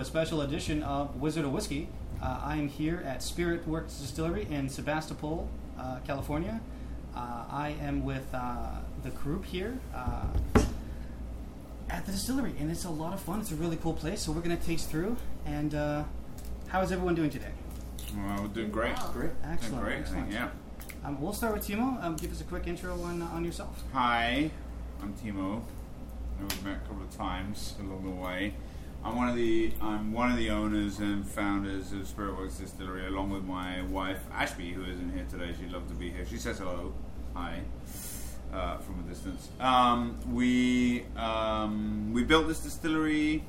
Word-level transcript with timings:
welcome 0.00 0.12
to 0.14 0.18
a 0.18 0.24
special 0.24 0.40
edition 0.40 0.82
of 0.82 1.14
Wizard 1.20 1.44
of 1.44 1.52
Whiskey. 1.52 1.86
Uh, 2.22 2.40
I 2.42 2.56
am 2.56 2.68
here 2.68 3.02
at 3.04 3.22
Spirit 3.22 3.68
Works 3.68 3.98
Distillery 3.98 4.46
in 4.50 4.70
Sebastopol, 4.70 5.46
uh, 5.78 5.98
California. 6.06 6.58
Uh, 7.14 7.44
I 7.50 7.74
am 7.82 8.02
with 8.02 8.26
uh, 8.32 8.76
the 9.02 9.10
group 9.10 9.44
here 9.44 9.78
uh, 9.94 10.24
at 11.90 12.06
the 12.06 12.12
distillery, 12.12 12.54
and 12.58 12.70
it's 12.70 12.86
a 12.86 12.90
lot 12.90 13.12
of 13.12 13.20
fun. 13.20 13.40
It's 13.40 13.52
a 13.52 13.56
really 13.56 13.76
cool 13.76 13.92
place, 13.92 14.22
so 14.22 14.32
we're 14.32 14.40
going 14.40 14.56
to 14.56 14.64
taste 14.64 14.88
through. 14.88 15.18
And 15.44 15.74
uh, 15.74 16.04
how 16.68 16.80
is 16.80 16.92
everyone 16.92 17.14
doing 17.14 17.30
today? 17.30 17.52
Well, 18.16 18.42
we're 18.42 18.48
doing 18.48 18.70
great. 18.70 18.96
Wow. 18.96 19.10
Great. 19.12 19.30
Excellent. 19.44 19.60
Doing 19.60 19.84
great, 19.84 19.98
excellent. 19.98 20.30
think, 20.30 20.34
yeah. 20.34 20.48
Um, 21.04 21.20
we'll 21.20 21.34
start 21.34 21.52
with 21.52 21.66
Timo. 21.66 22.02
Um, 22.02 22.16
give 22.16 22.32
us 22.32 22.40
a 22.40 22.44
quick 22.44 22.66
intro 22.66 22.94
on, 23.02 23.20
on 23.20 23.44
yourself. 23.44 23.82
Hi, 23.92 24.50
I'm 25.02 25.12
Timo. 25.12 25.60
We've 26.40 26.64
met 26.64 26.78
a 26.78 26.88
couple 26.88 27.02
of 27.02 27.14
times 27.14 27.74
along 27.80 28.04
the 28.04 28.22
way. 28.22 28.54
I'm 29.02 29.16
one 29.16 29.28
of 29.30 29.34
the 29.34 29.72
I'm 29.80 30.12
one 30.12 30.30
of 30.30 30.36
the 30.36 30.50
owners 30.50 30.98
and 30.98 31.26
founders 31.26 31.92
of 31.92 32.00
Spiritworks 32.00 32.60
Distillery, 32.60 33.06
along 33.06 33.30
with 33.30 33.44
my 33.44 33.80
wife 33.82 34.20
Ashby, 34.30 34.72
who 34.72 34.84
isn't 34.84 35.14
here 35.14 35.24
today. 35.30 35.54
She'd 35.58 35.72
love 35.72 35.88
to 35.88 35.94
be 35.94 36.10
here. 36.10 36.26
She 36.26 36.36
says 36.36 36.58
hello, 36.58 36.92
hi, 37.32 37.62
uh, 38.52 38.76
from 38.78 39.00
a 39.00 39.08
distance. 39.08 39.48
Um, 39.58 40.18
we 40.30 41.06
um, 41.16 42.12
we 42.12 42.24
built 42.24 42.46
this 42.46 42.60
distillery 42.60 43.42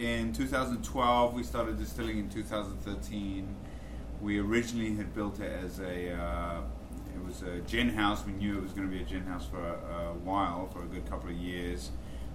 in 0.00 0.32
2012. 0.32 1.34
We 1.34 1.44
started 1.44 1.78
distilling 1.78 2.18
in 2.18 2.28
2013. 2.28 3.54
We 4.20 4.40
originally 4.40 4.96
had 4.96 5.14
built 5.14 5.38
it 5.38 5.52
as 5.64 5.78
a 5.78 6.14
uh, 6.14 6.62
it 7.14 7.24
was 7.24 7.42
a 7.42 7.60
gin 7.60 7.90
house. 7.90 8.26
We 8.26 8.32
knew 8.32 8.58
it 8.58 8.62
was 8.62 8.72
going 8.72 8.90
to 8.90 8.92
be 8.92 9.02
a 9.02 9.06
gin 9.06 9.24
house 9.24 9.46
for 9.46 9.60
a, 9.60 10.08
a 10.08 10.14
while, 10.14 10.68
for 10.72 10.82
a 10.82 10.86
good 10.86 11.08
couple 11.08 11.30
of 11.30 11.36
years. 11.36 11.92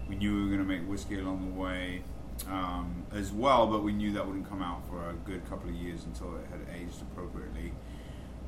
We 0.08 0.16
knew 0.16 0.36
we 0.36 0.42
were 0.44 0.56
going 0.56 0.60
to 0.60 0.66
make 0.66 0.88
whiskey 0.90 1.20
along 1.20 1.54
the 1.54 1.60
way 1.60 2.02
um, 2.48 3.04
as 3.14 3.32
well, 3.32 3.68
but 3.68 3.84
we 3.84 3.92
knew 3.92 4.12
that 4.14 4.26
wouldn't 4.26 4.48
come 4.50 4.62
out 4.62 4.88
for 4.88 5.10
a 5.10 5.14
good 5.26 5.48
couple 5.50 5.70
of 5.70 5.76
years 5.76 6.04
until 6.06 6.36
it 6.36 6.46
had 6.50 6.60
aged 6.76 7.02
appropriately. 7.02 7.74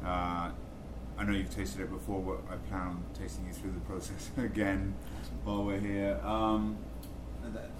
Uh, 0.03 0.51
I 1.17 1.23
know 1.25 1.33
you've 1.33 1.53
tasted 1.53 1.81
it 1.81 1.91
before, 1.91 2.21
but 2.21 2.53
I 2.53 2.57
plan 2.69 2.81
on 2.87 3.03
tasting 3.13 3.45
you 3.45 3.53
through 3.53 3.71
the 3.71 3.79
process 3.81 4.29
again 4.37 4.95
while 5.43 5.63
we're 5.63 5.79
here. 5.79 6.19
Um, 6.23 6.77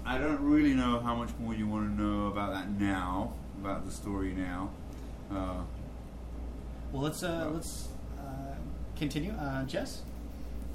I 0.04 0.18
don't 0.18 0.40
really 0.40 0.74
know 0.74 1.00
how 1.00 1.14
much 1.14 1.30
more 1.38 1.54
you 1.54 1.66
want 1.68 1.96
to 1.96 2.02
know 2.02 2.26
about 2.26 2.52
that 2.52 2.70
now, 2.70 3.32
about 3.60 3.86
the 3.86 3.92
story 3.92 4.32
now. 4.32 4.70
Uh, 5.30 5.62
Well, 6.92 7.02
let's 7.02 7.22
uh, 7.22 7.48
let's 7.52 7.88
uh, 8.18 8.54
continue. 8.96 9.32
Uh, 9.32 9.64
Jess. 9.64 10.02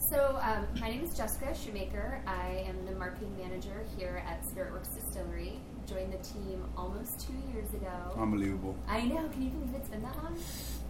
So, 0.09 0.39
um, 0.41 0.65
my 0.79 0.87
name 0.87 1.03
is 1.03 1.17
Jessica 1.17 1.53
Shoemaker. 1.53 2.21
I 2.25 2.63
am 2.65 2.85
the 2.85 2.93
marketing 2.93 3.35
manager 3.37 3.83
here 3.97 4.23
at 4.25 4.41
Spiritworks 4.41 4.95
Distillery. 4.95 5.59
Joined 5.85 6.13
the 6.13 6.17
team 6.19 6.63
almost 6.77 7.27
two 7.27 7.33
years 7.51 7.73
ago. 7.73 7.91
unbelievable. 8.17 8.77
I 8.87 9.01
know. 9.01 9.27
Can 9.27 9.41
you 9.41 9.49
believe 9.49 9.75
it's 9.75 9.89
been 9.89 10.03
that 10.03 10.15
long? 10.15 10.37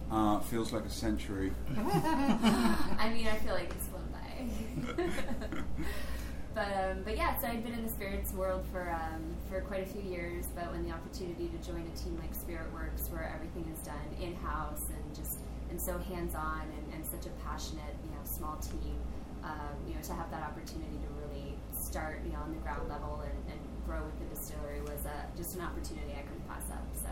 Uh, 0.08 0.38
feels 0.38 0.72
like 0.72 0.84
a 0.84 0.90
century. 0.90 1.52
I 1.76 3.10
mean, 3.12 3.26
I 3.26 3.36
feel 3.42 3.54
like 3.54 3.72
it's 3.72 3.86
flown 3.88 4.06
by. 4.12 5.02
but 6.54 6.68
um, 6.68 7.02
but 7.02 7.16
yeah, 7.16 7.36
so 7.40 7.48
I've 7.48 7.64
been 7.64 7.74
in 7.74 7.82
the 7.82 7.90
spirits 7.90 8.32
world 8.34 8.64
for 8.70 8.88
um, 8.88 9.24
for 9.50 9.62
quite 9.62 9.82
a 9.82 9.86
few 9.86 10.02
years. 10.02 10.46
But 10.54 10.70
when 10.70 10.84
the 10.84 10.92
opportunity 10.92 11.48
to 11.48 11.66
join 11.66 11.82
a 11.92 11.98
team 11.98 12.16
like 12.20 12.32
Spiritworks, 12.34 13.10
where 13.10 13.32
everything 13.34 13.68
is 13.74 13.84
done 13.84 13.96
in 14.22 14.36
house 14.36 14.84
and 14.94 15.16
just 15.16 15.38
and 15.70 15.80
so 15.80 15.98
hands 15.98 16.34
on 16.34 16.62
and, 16.62 16.94
and 16.94 17.04
such 17.04 17.26
a 17.26 17.30
passionate 17.44 17.96
small 18.28 18.56
team, 18.56 18.96
um, 19.42 19.76
you 19.86 19.94
know 19.94 20.02
to 20.02 20.12
have 20.12 20.30
that 20.30 20.42
opportunity 20.42 20.98
to 21.02 21.08
really 21.20 21.54
start 21.76 22.20
you 22.24 22.32
know 22.32 22.40
on 22.40 22.52
the 22.52 22.58
ground 22.58 22.88
level 22.88 23.22
and, 23.24 23.52
and 23.52 23.60
grow 23.86 24.04
with 24.04 24.18
the 24.18 24.34
distillery 24.34 24.80
was 24.82 25.06
uh, 25.06 25.10
just 25.36 25.56
an 25.56 25.62
opportunity 25.62 26.12
I 26.12 26.22
couldn't 26.22 26.46
pass 26.48 26.70
up. 26.70 26.84
So. 26.94 27.08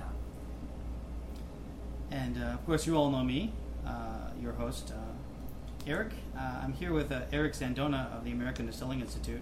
And 2.10 2.36
uh, 2.42 2.54
of 2.54 2.64
course, 2.66 2.86
you 2.86 2.96
all 2.96 3.10
know 3.10 3.24
me, 3.24 3.52
uh, 3.86 4.30
your 4.40 4.52
host, 4.52 4.92
uh, 4.92 5.88
Eric. 5.90 6.12
Uh, 6.36 6.60
I'm 6.62 6.72
here 6.72 6.92
with 6.92 7.10
uh, 7.10 7.22
Eric 7.32 7.54
Zandona 7.54 8.12
of 8.16 8.24
the 8.24 8.32
American 8.32 8.66
Distilling 8.66 9.00
Institute. 9.00 9.40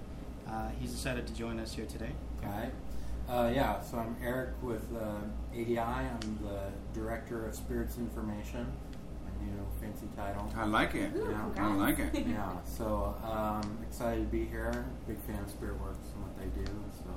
Uh, 0.48 0.68
he's 0.78 0.92
decided 0.92 1.26
to 1.26 1.34
join 1.34 1.58
us 1.58 1.74
here 1.74 1.86
today. 1.86 2.10
Hi. 2.42 2.70
Uh, 3.28 3.50
yeah, 3.54 3.80
so 3.80 3.98
I'm 3.98 4.16
Eric 4.22 4.50
with 4.62 4.86
uh, 4.94 5.16
ADI. 5.52 5.78
I'm 5.78 6.38
the 6.42 6.70
Director 6.92 7.46
of 7.46 7.54
Spirits 7.54 7.96
Information. 7.96 8.70
My 9.44 9.56
new 9.56 9.66
fancy 9.80 10.06
title. 10.16 10.50
I 10.56 10.64
like 10.66 10.94
it. 10.94 11.12
Ooh, 11.16 11.28
Yeah, 11.30 11.64
I 11.66 11.74
like 11.74 11.98
it. 11.98 12.14
yeah, 12.26 12.50
so 12.64 13.14
um, 13.24 13.78
excited 13.88 14.20
to 14.20 14.30
be 14.36 14.44
here. 14.46 14.84
Big 15.06 15.18
fan 15.20 15.38
of 15.42 15.50
Spirit 15.50 15.80
Works 15.80 16.08
and 16.14 16.22
what 16.24 16.38
they 16.38 16.46
do. 16.60 16.66
So 16.98 17.10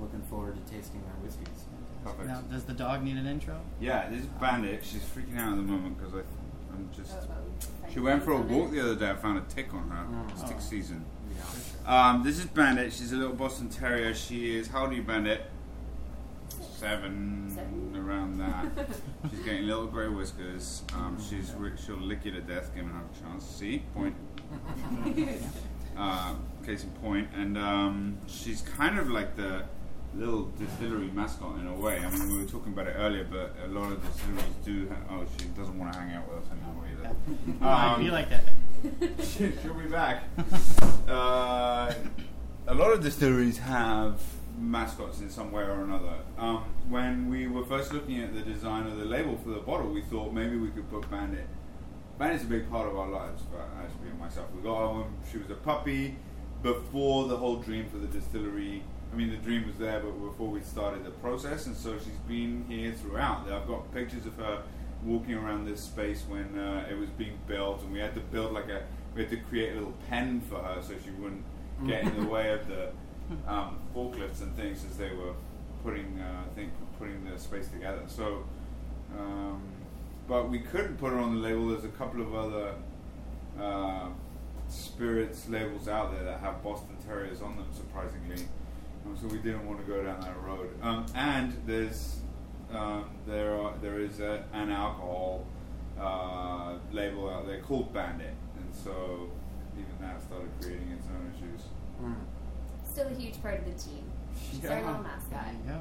looking 0.00 0.22
forward 0.22 0.56
to 0.56 0.72
tasting 0.72 1.02
their 1.02 1.14
whiskeys. 1.22 1.64
Perfect. 2.04 2.26
Now, 2.28 2.40
does 2.50 2.64
the 2.64 2.72
dog 2.74 3.02
need 3.02 3.16
an 3.16 3.26
intro? 3.26 3.60
Yeah, 3.80 4.08
this 4.10 4.20
is 4.20 4.26
Bandit. 4.26 4.84
She's 4.84 5.02
freaking 5.02 5.38
out 5.38 5.50
at 5.52 5.56
the 5.56 5.62
moment 5.62 5.98
because 5.98 6.14
I'm 6.72 6.88
just. 6.94 7.12
Uh-oh. 7.12 7.90
She 7.92 8.00
went 8.00 8.22
for 8.22 8.32
a 8.32 8.40
walk 8.40 8.72
the 8.72 8.80
other 8.80 8.96
day. 8.96 9.10
I 9.10 9.14
found 9.14 9.38
a 9.38 9.42
tick 9.54 9.72
on 9.72 9.88
her. 9.90 10.04
Mm. 10.04 10.30
It's 10.32 10.42
tick 10.42 10.56
Oh. 10.58 10.60
season. 10.60 11.04
Yeah. 11.86 12.10
Um, 12.10 12.22
this 12.22 12.38
is 12.38 12.46
Bandit. 12.46 12.92
She's 12.92 13.12
a 13.12 13.16
little 13.16 13.34
Boston 13.34 13.68
Terrier. 13.68 14.14
She 14.14 14.56
is. 14.56 14.68
How 14.68 14.82
old 14.82 14.90
are 14.90 14.94
you, 14.94 15.02
Bandit? 15.02 15.42
Seven, 16.48 17.46
Seven. 17.48 17.53
Around 18.24 18.38
that. 18.38 18.88
she's 19.30 19.40
getting 19.40 19.66
little 19.66 19.86
grey 19.86 20.08
whiskers. 20.08 20.82
Um, 20.94 21.18
she's 21.28 21.52
re- 21.54 21.72
she'll 21.84 21.96
lick 21.96 22.24
you 22.24 22.32
to 22.32 22.40
death, 22.40 22.74
given 22.74 22.90
her 22.90 23.00
a 23.02 23.22
chance. 23.30 23.44
See, 23.46 23.82
point. 23.94 24.14
Uh, 25.96 26.34
case 26.66 26.82
in 26.82 26.90
point, 26.90 27.28
and 27.36 27.56
um, 27.56 28.18
she's 28.26 28.62
kind 28.62 28.98
of 28.98 29.08
like 29.08 29.36
the 29.36 29.62
little 30.16 30.46
distillery 30.58 31.06
mascot 31.14 31.56
in 31.60 31.68
a 31.68 31.72
way. 31.72 32.00
I 32.00 32.10
mean, 32.10 32.32
we 32.32 32.38
were 32.38 32.50
talking 32.50 32.72
about 32.72 32.88
it 32.88 32.96
earlier, 32.98 33.22
but 33.30 33.54
a 33.64 33.68
lot 33.68 33.92
of 33.92 34.04
distilleries 34.04 34.54
do. 34.64 34.88
Ha- 34.88 35.14
oh, 35.14 35.24
she 35.38 35.44
doesn't 35.56 35.78
want 35.78 35.92
to 35.92 35.98
hang 36.00 36.16
out 36.16 36.28
with 36.28 36.38
us 36.42 36.50
anymore 36.50 36.84
either. 36.90 37.64
I 37.64 37.94
Um, 37.94 38.02
feel 38.02 38.12
like 38.12 38.28
that. 38.28 39.24
she- 39.24 39.52
She'll 39.62 39.74
be 39.74 39.86
back. 39.88 40.24
Uh, 41.08 41.94
a 42.66 42.74
lot 42.74 42.92
of 42.92 43.00
distilleries 43.00 43.58
have 43.58 44.20
mascots 44.58 45.20
in 45.20 45.30
some 45.30 45.52
way 45.52 45.62
or 45.62 45.82
another. 45.84 46.14
Um, 46.38 46.64
when 46.88 47.28
we 47.28 47.46
were 47.46 47.64
first 47.64 47.92
looking 47.92 48.22
at 48.22 48.34
the 48.34 48.40
design 48.40 48.86
of 48.86 48.96
the 48.98 49.04
label 49.04 49.36
for 49.42 49.50
the 49.50 49.60
bottle, 49.60 49.90
we 49.90 50.02
thought 50.02 50.32
maybe 50.32 50.56
we 50.56 50.68
could 50.68 50.88
put 50.90 51.10
Bandit. 51.10 51.46
Bandit's 52.18 52.44
a 52.44 52.46
big 52.46 52.70
part 52.70 52.88
of 52.88 52.96
our 52.96 53.08
lives, 53.08 53.42
for 53.50 53.60
Ashby 53.60 54.08
and 54.10 54.18
myself. 54.18 54.46
We 54.54 54.62
got 54.62 54.78
her 54.78 55.00
when 55.00 55.06
she 55.30 55.38
was 55.38 55.50
a 55.50 55.54
puppy, 55.54 56.16
before 56.62 57.28
the 57.28 57.36
whole 57.36 57.56
dream 57.56 57.86
for 57.90 57.98
the 57.98 58.06
distillery. 58.06 58.82
I 59.12 59.16
mean, 59.16 59.30
the 59.30 59.36
dream 59.36 59.66
was 59.66 59.76
there, 59.76 60.00
but 60.00 60.12
before 60.12 60.48
we 60.48 60.60
started 60.62 61.04
the 61.04 61.10
process, 61.10 61.66
and 61.66 61.76
so 61.76 61.96
she's 61.98 62.18
been 62.26 62.64
here 62.68 62.92
throughout. 62.92 63.48
I've 63.50 63.68
got 63.68 63.92
pictures 63.92 64.26
of 64.26 64.34
her 64.36 64.62
walking 65.04 65.34
around 65.34 65.66
this 65.66 65.80
space 65.80 66.24
when 66.26 66.58
uh, 66.58 66.86
it 66.90 66.98
was 66.98 67.10
being 67.10 67.38
built, 67.46 67.82
and 67.82 67.92
we 67.92 67.98
had 67.98 68.14
to 68.14 68.20
build 68.20 68.52
like 68.52 68.68
a, 68.68 68.82
we 69.14 69.22
had 69.22 69.30
to 69.30 69.36
create 69.36 69.72
a 69.72 69.74
little 69.74 69.94
pen 70.08 70.40
for 70.40 70.56
her 70.56 70.80
so 70.82 70.94
she 71.04 71.10
wouldn't 71.10 71.44
get 71.86 72.02
in 72.02 72.20
the 72.20 72.28
way 72.30 72.50
of 72.52 72.66
the 72.66 72.90
um, 73.46 73.78
forklifts 73.94 74.42
and 74.42 74.54
things 74.56 74.84
as 74.90 74.96
they 74.96 75.10
were 75.10 75.34
putting, 75.82 76.18
uh, 76.18 76.42
I 76.50 76.54
think, 76.54 76.72
putting 76.98 77.24
the 77.24 77.38
space 77.38 77.68
together. 77.68 78.02
So, 78.06 78.44
um, 79.18 79.62
but 80.26 80.50
we 80.50 80.60
couldn't 80.60 80.96
put 80.96 81.12
it 81.12 81.18
on 81.18 81.36
the 81.36 81.40
label. 81.40 81.68
There's 81.68 81.84
a 81.84 81.88
couple 81.88 82.22
of 82.22 82.34
other 82.34 82.74
uh, 83.60 84.08
spirits 84.68 85.48
labels 85.48 85.88
out 85.88 86.12
there 86.14 86.24
that 86.24 86.40
have 86.40 86.62
Boston 86.62 86.96
Terriers 87.06 87.42
on 87.42 87.56
them, 87.56 87.66
surprisingly. 87.72 88.44
Um, 89.04 89.16
so 89.20 89.26
we 89.26 89.38
didn't 89.38 89.66
want 89.66 89.84
to 89.84 89.86
go 89.86 90.02
down 90.02 90.20
that 90.20 90.36
road. 90.42 90.70
Um, 90.82 91.06
and 91.14 91.54
there's 91.66 92.16
um, 92.72 93.10
there 93.26 93.54
are 93.54 93.74
there 93.82 94.00
is 94.00 94.20
a, 94.20 94.44
an 94.52 94.70
alcohol 94.70 95.46
uh, 96.00 96.74
label 96.92 97.28
out 97.28 97.46
there 97.46 97.60
called 97.60 97.92
Bandit, 97.92 98.34
and 98.56 98.74
so 98.74 99.30
even 99.74 99.94
that 100.00 100.22
started 100.22 100.48
creating 100.60 100.88
its 100.90 101.06
own 101.06 101.32
issues. 101.36 101.66
Mm. 102.02 102.16
Still 102.94 103.08
a 103.08 103.14
huge 103.14 103.42
part 103.42 103.58
of 103.58 103.64
the 103.64 103.72
team. 103.72 104.04
She's 104.52 104.64
our 104.70 104.76
little 104.80 105.02
mascot. 105.02 105.46
Yeah, 105.66 105.78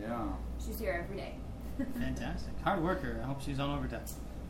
Yeah. 0.00 0.28
She's 0.64 0.78
here 0.78 0.98
every 1.04 1.16
day. 1.18 1.34
fantastic. 1.98 2.52
Hard 2.64 2.82
worker. 2.82 3.20
I 3.22 3.26
hope 3.26 3.42
she's 3.42 3.60
on 3.60 3.68
overtime. 3.78 4.00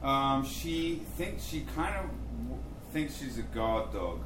Um, 0.00 0.44
she 0.46 1.02
thinks 1.16 1.44
she 1.44 1.62
kind 1.74 1.96
of 1.96 2.04
w- 2.44 2.62
thinks 2.92 3.16
she's 3.18 3.38
a 3.38 3.42
guard 3.42 3.92
dog, 3.92 4.20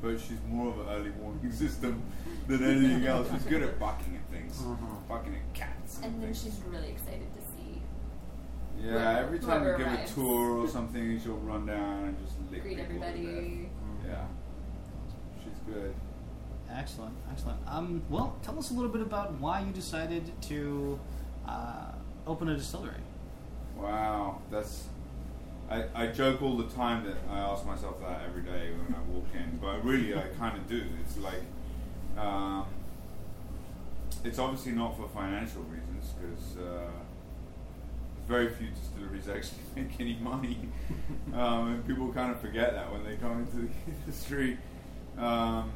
but 0.00 0.20
she's 0.20 0.38
more 0.48 0.68
of 0.68 0.78
an 0.78 0.86
early 0.88 1.10
warning 1.20 1.50
system 1.50 2.00
than 2.46 2.62
anything 2.62 3.04
else. 3.06 3.28
She's 3.32 3.42
good 3.42 3.62
at 3.64 3.76
barking 3.80 4.14
at 4.14 4.32
things, 4.32 4.56
Mhm. 4.62 5.08
barking 5.08 5.34
at 5.34 5.52
cats. 5.52 5.98
And 6.04 6.14
then 6.22 6.28
things. 6.32 6.42
she's 6.44 6.60
really 6.68 6.90
excited 6.90 7.26
to 7.34 7.40
see 7.40 7.82
yeah. 8.78 8.92
whoever- 8.92 9.18
Every 9.26 9.38
time 9.40 9.60
we 9.64 9.66
give 9.78 9.80
arrives. 9.88 10.12
a 10.12 10.14
tour 10.14 10.58
or 10.60 10.68
something, 10.76 11.18
she'll 11.18 11.38
run 11.38 11.66
down 11.66 12.04
and 12.04 12.18
just 12.24 12.38
lick 12.52 12.62
greet 12.62 12.76
people 12.76 12.94
to 12.94 13.00
death. 13.00 13.08
everybody. 13.16 13.68
Yeah, 14.06 14.26
she's 15.42 15.58
good. 15.74 15.92
Excellent, 16.76 17.14
excellent. 17.30 17.58
Um, 17.66 18.02
well, 18.10 18.36
tell 18.42 18.58
us 18.58 18.70
a 18.70 18.74
little 18.74 18.90
bit 18.90 19.00
about 19.00 19.32
why 19.40 19.60
you 19.60 19.72
decided 19.72 20.30
to 20.42 21.00
uh, 21.48 21.92
open 22.26 22.50
a 22.50 22.56
distillery. 22.56 23.00
Wow, 23.76 24.42
that's. 24.50 24.88
I, 25.70 25.84
I 25.94 26.06
joke 26.08 26.42
all 26.42 26.56
the 26.56 26.68
time 26.68 27.04
that 27.06 27.16
I 27.30 27.38
ask 27.38 27.66
myself 27.66 28.00
that 28.00 28.22
every 28.28 28.42
day 28.42 28.70
when 28.70 28.94
I 28.94 29.02
walk 29.10 29.26
in, 29.34 29.58
but 29.60 29.84
really 29.84 30.14
I 30.14 30.28
kind 30.38 30.56
of 30.56 30.68
do. 30.68 30.84
It's 31.02 31.16
like, 31.18 31.42
um, 32.16 32.66
it's 34.22 34.38
obviously 34.38 34.72
not 34.72 34.96
for 34.96 35.08
financial 35.08 35.62
reasons 35.62 36.12
because 36.20 36.56
uh, 36.58 36.90
very 38.28 38.50
few 38.50 38.68
distilleries 38.68 39.28
actually 39.28 39.62
make 39.82 39.98
any 39.98 40.16
money, 40.20 40.58
um, 41.34 41.72
and 41.72 41.86
people 41.86 42.12
kind 42.12 42.30
of 42.30 42.40
forget 42.40 42.74
that 42.74 42.92
when 42.92 43.02
they 43.02 43.16
come 43.16 43.40
into 43.40 43.56
the 43.56 43.68
industry. 44.04 44.58
Um, 45.18 45.72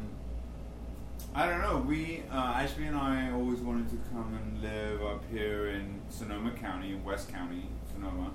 I 1.32 1.46
don't 1.46 1.60
know. 1.62 1.78
We 1.86 2.24
uh, 2.30 2.34
Ashby 2.56 2.86
and 2.86 2.96
I 2.96 3.30
always 3.30 3.60
wanted 3.60 3.88
to 3.90 3.96
come 4.12 4.36
and 4.36 4.60
live 4.62 5.00
up 5.04 5.22
here 5.30 5.68
in 5.68 6.00
Sonoma 6.08 6.50
County, 6.50 6.90
in 6.90 7.04
West 7.04 7.28
County, 7.32 7.68
Sonoma. 7.92 8.32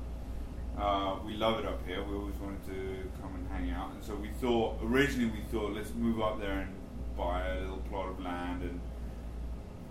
Uh, 0.78 1.18
we 1.26 1.34
love 1.34 1.60
it 1.60 1.66
up 1.66 1.86
here. 1.86 2.02
We 2.04 2.16
always 2.16 2.36
wanted 2.36 2.66
to 2.68 3.10
come 3.22 3.36
and 3.36 3.48
hang 3.50 3.70
out, 3.72 3.92
and 3.92 4.02
so 4.04 4.16
we 4.16 4.30
thought 4.30 4.78
originally 4.82 5.30
we 5.30 5.42
thought 5.52 5.74
let's 5.74 5.94
move 5.94 6.22
up 6.22 6.40
there 6.40 6.60
and 6.60 6.74
buy 7.18 7.46
a 7.46 7.60
little 7.62 7.84
plot 7.90 8.08
of 8.10 8.20
land 8.22 8.62
and 8.64 8.80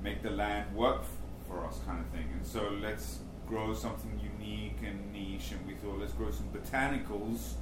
make 0.02 0.22
the 0.22 0.30
land 0.30 0.74
work 0.74 1.00
f- 1.00 1.08
for 1.46 1.64
us, 1.66 1.80
kind 1.86 2.00
of 2.00 2.06
thing. 2.06 2.28
And 2.32 2.46
so 2.46 2.70
let's 2.80 3.18
grow 3.46 3.74
something 3.74 4.18
unique 4.18 4.78
and 4.82 5.12
niche, 5.12 5.52
and 5.52 5.66
we 5.66 5.74
thought 5.74 5.98
let's 6.00 6.12
grow 6.14 6.30
some 6.30 6.48
botanicals 6.48 7.52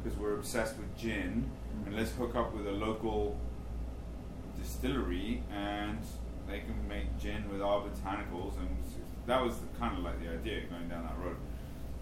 because 0.00 0.16
we're 0.16 0.34
obsessed 0.34 0.76
with 0.78 0.96
gin, 0.96 1.50
and 1.86 1.96
let's 1.96 2.12
hook 2.12 2.36
up 2.36 2.54
with 2.54 2.68
a 2.68 2.72
local 2.72 3.36
distillery 4.62 5.42
and 5.52 5.98
they 6.48 6.60
can 6.60 6.86
make 6.88 7.18
gin 7.18 7.48
with 7.50 7.62
our 7.62 7.80
botanicals, 7.80 8.56
and 8.58 8.68
that 9.26 9.42
was 9.42 9.54
kind 9.78 9.96
of 9.96 10.04
like 10.04 10.20
the 10.22 10.30
idea 10.30 10.62
going 10.68 10.88
down 10.88 11.04
that 11.04 11.18
road. 11.24 11.36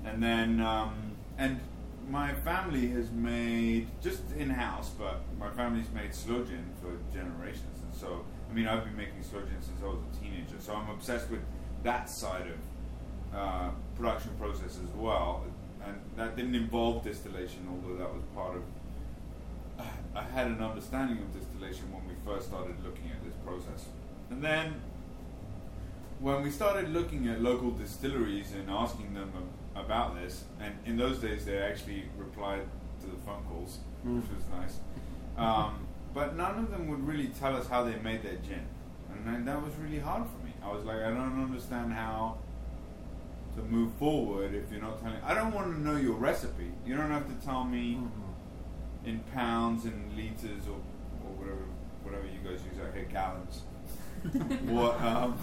And 0.04 0.22
then, 0.22 0.60
um, 0.60 1.12
and 1.38 1.60
my 2.08 2.32
family 2.32 2.88
has 2.88 3.10
made 3.10 3.88
just 4.02 4.22
in 4.36 4.50
house, 4.50 4.90
but 4.98 5.20
my 5.38 5.50
family's 5.50 5.90
made 5.94 6.14
sloe 6.14 6.44
gin 6.44 6.64
for 6.80 6.96
generations, 7.14 7.82
and 7.82 7.94
so 7.94 8.24
I 8.50 8.54
mean 8.54 8.66
I've 8.66 8.84
been 8.84 8.96
making 8.96 9.22
sloe 9.22 9.42
gin 9.42 9.60
since 9.60 9.80
I 9.82 9.86
was 9.86 10.00
a 10.12 10.24
teenager, 10.24 10.56
so 10.58 10.74
I'm 10.74 10.88
obsessed 10.90 11.30
with 11.30 11.40
that 11.82 12.10
side 12.10 12.46
of 12.46 13.38
uh, 13.38 13.70
production 13.96 14.32
process 14.38 14.78
as 14.82 14.94
well. 14.96 15.44
And 15.84 15.98
that 16.16 16.36
didn't 16.36 16.54
involve 16.54 17.04
distillation, 17.04 17.66
although 17.70 17.96
that 17.96 18.12
was 18.12 18.22
part 18.34 18.54
of 18.54 18.62
I 20.14 20.22
had 20.22 20.48
an 20.48 20.60
understanding 20.60 21.18
of 21.18 21.32
distillation 21.32 21.92
when 21.92 22.06
we 22.08 22.14
first 22.24 22.48
started 22.48 22.76
looking 22.84 23.10
at 23.10 23.22
this 23.24 23.34
process. 23.44 23.86
And 24.30 24.42
then 24.42 24.80
when 26.18 26.42
we 26.42 26.50
started 26.50 26.90
looking 26.92 27.28
at 27.28 27.40
local 27.40 27.70
distilleries 27.70 28.52
and 28.52 28.68
asking 28.70 29.14
them 29.14 29.32
about 29.74 30.16
this, 30.20 30.44
and 30.60 30.74
in 30.84 30.96
those 30.96 31.18
days 31.18 31.44
they 31.44 31.58
actually 31.58 32.04
replied 32.18 32.62
to 33.00 33.06
the 33.06 33.16
phone 33.24 33.42
calls, 33.48 33.78
which 34.02 34.24
was 34.34 34.44
nice. 34.58 34.78
Um, 35.36 35.86
but 36.12 36.36
none 36.36 36.58
of 36.58 36.70
them 36.70 36.88
would 36.88 37.06
really 37.06 37.28
tell 37.28 37.56
us 37.56 37.68
how 37.68 37.84
they 37.84 37.96
made 37.96 38.22
their 38.22 38.36
gin. 38.36 38.66
And 39.26 39.46
that 39.46 39.62
was 39.62 39.72
really 39.76 39.98
hard 39.98 40.24
for 40.24 40.44
me. 40.44 40.52
I 40.62 40.72
was 40.72 40.84
like, 40.84 40.98
I 40.98 41.10
don't 41.10 41.42
understand 41.42 41.92
how 41.92 42.38
to 43.56 43.62
move 43.62 43.92
forward 43.94 44.54
if 44.54 44.70
you're 44.70 44.80
not 44.80 45.00
telling. 45.02 45.18
I 45.24 45.34
don't 45.34 45.52
want 45.52 45.72
to 45.74 45.80
know 45.80 45.96
your 45.96 46.14
recipe. 46.14 46.70
You 46.86 46.96
don't 46.96 47.10
have 47.10 47.26
to 47.26 47.46
tell 47.46 47.64
me 47.64 47.98
in 49.04 49.20
pounds 49.34 49.84
and 49.84 50.16
liters 50.16 50.66
or, 50.68 50.80
or 51.24 51.32
whatever 51.36 51.64
whatever 52.02 52.26
you 52.26 52.38
guys 52.48 52.60
use 52.64 52.80
out 52.84 52.94
here, 52.94 53.04
gallons. 53.04 53.62
what 54.70 55.00
um, 55.00 55.38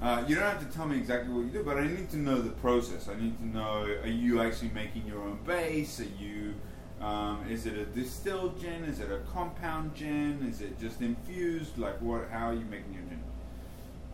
uh, 0.00 0.24
you 0.26 0.34
don't 0.34 0.44
have 0.44 0.68
to 0.68 0.76
tell 0.76 0.86
me 0.86 0.96
exactly 0.96 1.32
what 1.32 1.44
you 1.44 1.50
do, 1.50 1.62
but 1.62 1.76
I 1.76 1.86
need 1.86 2.10
to 2.10 2.16
know 2.16 2.40
the 2.40 2.50
process. 2.50 3.08
I 3.08 3.20
need 3.20 3.38
to 3.38 3.46
know: 3.46 3.86
Are 4.02 4.06
you 4.06 4.40
actually 4.40 4.70
making 4.70 5.06
your 5.06 5.20
own 5.22 5.38
base? 5.44 6.00
Are 6.00 6.22
you 6.22 6.54
um, 7.02 7.44
is 7.50 7.66
it 7.66 7.76
a 7.76 7.84
distilled 7.84 8.60
gin? 8.60 8.84
Is 8.84 9.00
it 9.00 9.10
a 9.10 9.18
compound 9.32 9.94
gin? 9.94 10.46
Is 10.48 10.60
it 10.60 10.78
just 10.78 11.00
infused? 11.00 11.76
Like 11.76 12.00
what? 12.00 12.28
How 12.30 12.50
are 12.50 12.54
you 12.54 12.64
making 12.70 12.94
your 12.94 13.02
gin? 13.02 13.22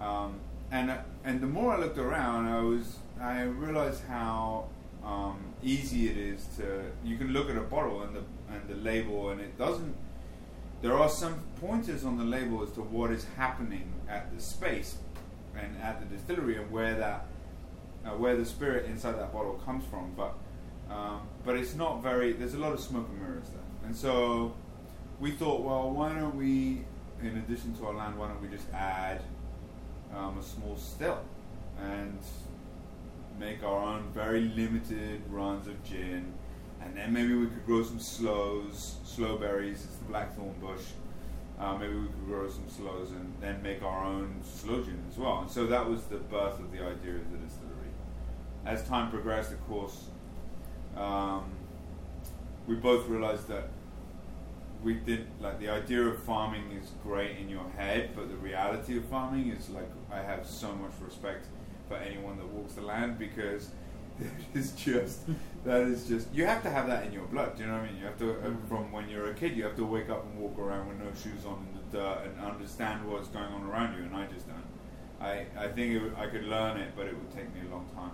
Um, 0.00 0.40
and 0.70 0.90
uh, 0.90 0.98
and 1.24 1.40
the 1.40 1.46
more 1.46 1.74
I 1.74 1.78
looked 1.78 1.98
around, 1.98 2.46
I 2.46 2.60
was 2.62 2.96
I 3.20 3.42
realized 3.42 4.04
how 4.08 4.68
um, 5.04 5.54
easy 5.62 6.08
it 6.08 6.16
is 6.16 6.46
to 6.56 6.82
you 7.04 7.16
can 7.16 7.32
look 7.32 7.50
at 7.50 7.56
a 7.56 7.62
bottle 7.62 8.02
and 8.02 8.14
the 8.14 8.22
and 8.50 8.68
the 8.68 8.74
label 8.76 9.30
and 9.30 9.40
it 9.40 9.56
doesn't. 9.58 9.94
There 10.80 10.94
are 10.94 11.08
some 11.08 11.42
pointers 11.60 12.04
on 12.04 12.18
the 12.18 12.24
label 12.24 12.62
as 12.62 12.70
to 12.72 12.82
what 12.82 13.10
is 13.10 13.26
happening 13.36 13.92
at 14.08 14.34
the 14.34 14.40
space 14.40 14.98
and 15.56 15.76
at 15.82 15.98
the 15.98 16.06
distillery 16.16 16.56
and 16.56 16.70
where 16.70 16.94
that 16.96 17.26
uh, 18.04 18.10
where 18.10 18.36
the 18.36 18.44
spirit 18.44 18.86
inside 18.86 19.18
that 19.18 19.32
bottle 19.32 19.54
comes 19.64 19.84
from, 19.86 20.12
but 20.16 20.34
um, 20.90 21.22
but 21.44 21.56
it's 21.56 21.74
not 21.74 22.02
very. 22.02 22.32
There's 22.32 22.54
a 22.54 22.58
lot 22.58 22.72
of 22.72 22.80
smoke 22.80 23.08
and 23.08 23.20
mirrors 23.20 23.48
there, 23.50 23.86
and 23.86 23.96
so 23.96 24.54
we 25.20 25.32
thought, 25.32 25.62
well, 25.62 25.90
why 25.90 26.14
don't 26.14 26.36
we, 26.36 26.84
in 27.22 27.36
addition 27.38 27.74
to 27.78 27.86
our 27.86 27.94
land, 27.94 28.16
why 28.18 28.28
don't 28.28 28.40
we 28.40 28.48
just 28.48 28.72
add 28.72 29.20
um, 30.14 30.38
a 30.38 30.42
small 30.42 30.76
still 30.76 31.20
and 31.80 32.18
make 33.38 33.62
our 33.62 33.79
own 33.79 34.05
very 34.14 34.43
limited 34.43 35.23
runs 35.31 35.67
of 35.67 35.82
gin, 35.85 36.32
and 36.81 36.96
then 36.96 37.12
maybe 37.12 37.35
we 37.35 37.46
could 37.46 37.64
grow 37.67 37.82
some 37.82 38.00
sloes, 38.00 38.96
sloe 39.05 39.37
berries. 39.37 39.85
It's 39.85 39.96
the 39.96 40.05
blackthorn 40.05 40.55
bush. 40.61 40.85
Uh, 41.58 41.76
maybe 41.76 41.94
we 41.94 42.06
could 42.06 42.26
grow 42.26 42.49
some 42.49 42.69
sloes 42.69 43.11
and 43.11 43.35
then 43.40 43.61
make 43.62 43.82
our 43.82 44.05
own 44.05 44.40
sloe 44.44 44.82
gin 44.82 45.02
as 45.11 45.19
well. 45.19 45.40
And 45.40 45.50
so 45.50 45.67
that 45.67 45.88
was 45.88 46.05
the 46.05 46.19
birth 46.19 46.61
of 46.61 46.70
the 46.70 46.79
idea 46.79 47.17
of 47.17 47.32
the 47.32 47.38
distillery. 47.38 47.90
As 48.64 48.87
time 48.87 49.11
progressed, 49.11 49.52
of 49.52 49.67
course, 49.67 50.05
um, 50.96 51.50
we 52.67 52.76
both 52.76 53.08
realized 53.08 53.49
that 53.49 53.70
we 54.84 54.94
did 54.94 55.26
like 55.41 55.58
the 55.58 55.69
idea 55.69 56.02
of 56.02 56.23
farming 56.23 56.70
is 56.81 56.93
great 57.02 57.38
in 57.38 57.49
your 57.49 57.69
head, 57.76 58.11
but 58.14 58.29
the 58.29 58.37
reality 58.37 58.96
of 58.96 59.05
farming 59.06 59.49
is 59.49 59.69
like 59.70 59.91
I 60.12 60.23
have 60.23 60.46
so 60.46 60.73
much 60.75 60.93
respect 61.00 61.46
for 61.88 61.96
anyone 61.96 62.37
that 62.38 62.46
walks 62.49 62.75
the 62.75 62.82
land 62.82 63.19
because 63.19 63.70
it 64.20 64.58
is 64.58 64.73
just 64.73 65.20
that 65.64 65.82
is 65.82 66.06
just 66.08 66.32
you 66.35 66.44
have 66.46 66.62
to 66.62 66.70
have 66.70 66.87
that 66.87 67.06
in 67.06 67.12
your 67.12 67.25
blood. 67.26 67.56
Do 67.56 67.62
you 67.62 67.69
know 67.69 67.75
what 67.75 67.85
I 67.85 67.87
mean? 67.87 67.99
You 67.99 68.06
have 68.06 68.19
to 68.19 68.32
uh, 68.32 68.50
from 68.69 68.93
when 68.93 69.08
you're 69.08 69.31
a 69.31 69.35
kid, 69.35 69.56
you 69.56 69.64
have 69.64 69.76
to 69.76 69.85
wake 69.85 70.11
up 70.11 70.25
and 70.25 70.38
walk 70.38 70.58
around 70.58 70.88
with 70.88 70.99
no 70.99 71.11
shoes 71.12 71.44
on 71.46 71.67
in 71.69 71.79
the 71.90 71.99
dirt 71.99 72.23
and 72.26 72.44
understand 72.44 73.08
what's 73.11 73.29
going 73.29 73.46
on 73.46 73.64
around 73.64 73.96
you, 73.96 74.05
and 74.05 74.14
I 74.14 74.26
just 74.26 74.46
don't. 74.46 74.64
I 75.20 75.46
I 75.58 75.69
think 75.69 75.94
it 75.94 76.12
I 76.17 76.26
could 76.26 76.44
learn 76.44 76.76
it, 76.79 76.93
but 76.96 77.06
it 77.06 77.17
would 77.17 77.31
take 77.34 77.53
me 77.55 77.60
a 77.69 77.70
long 77.74 77.86
time, 77.94 78.12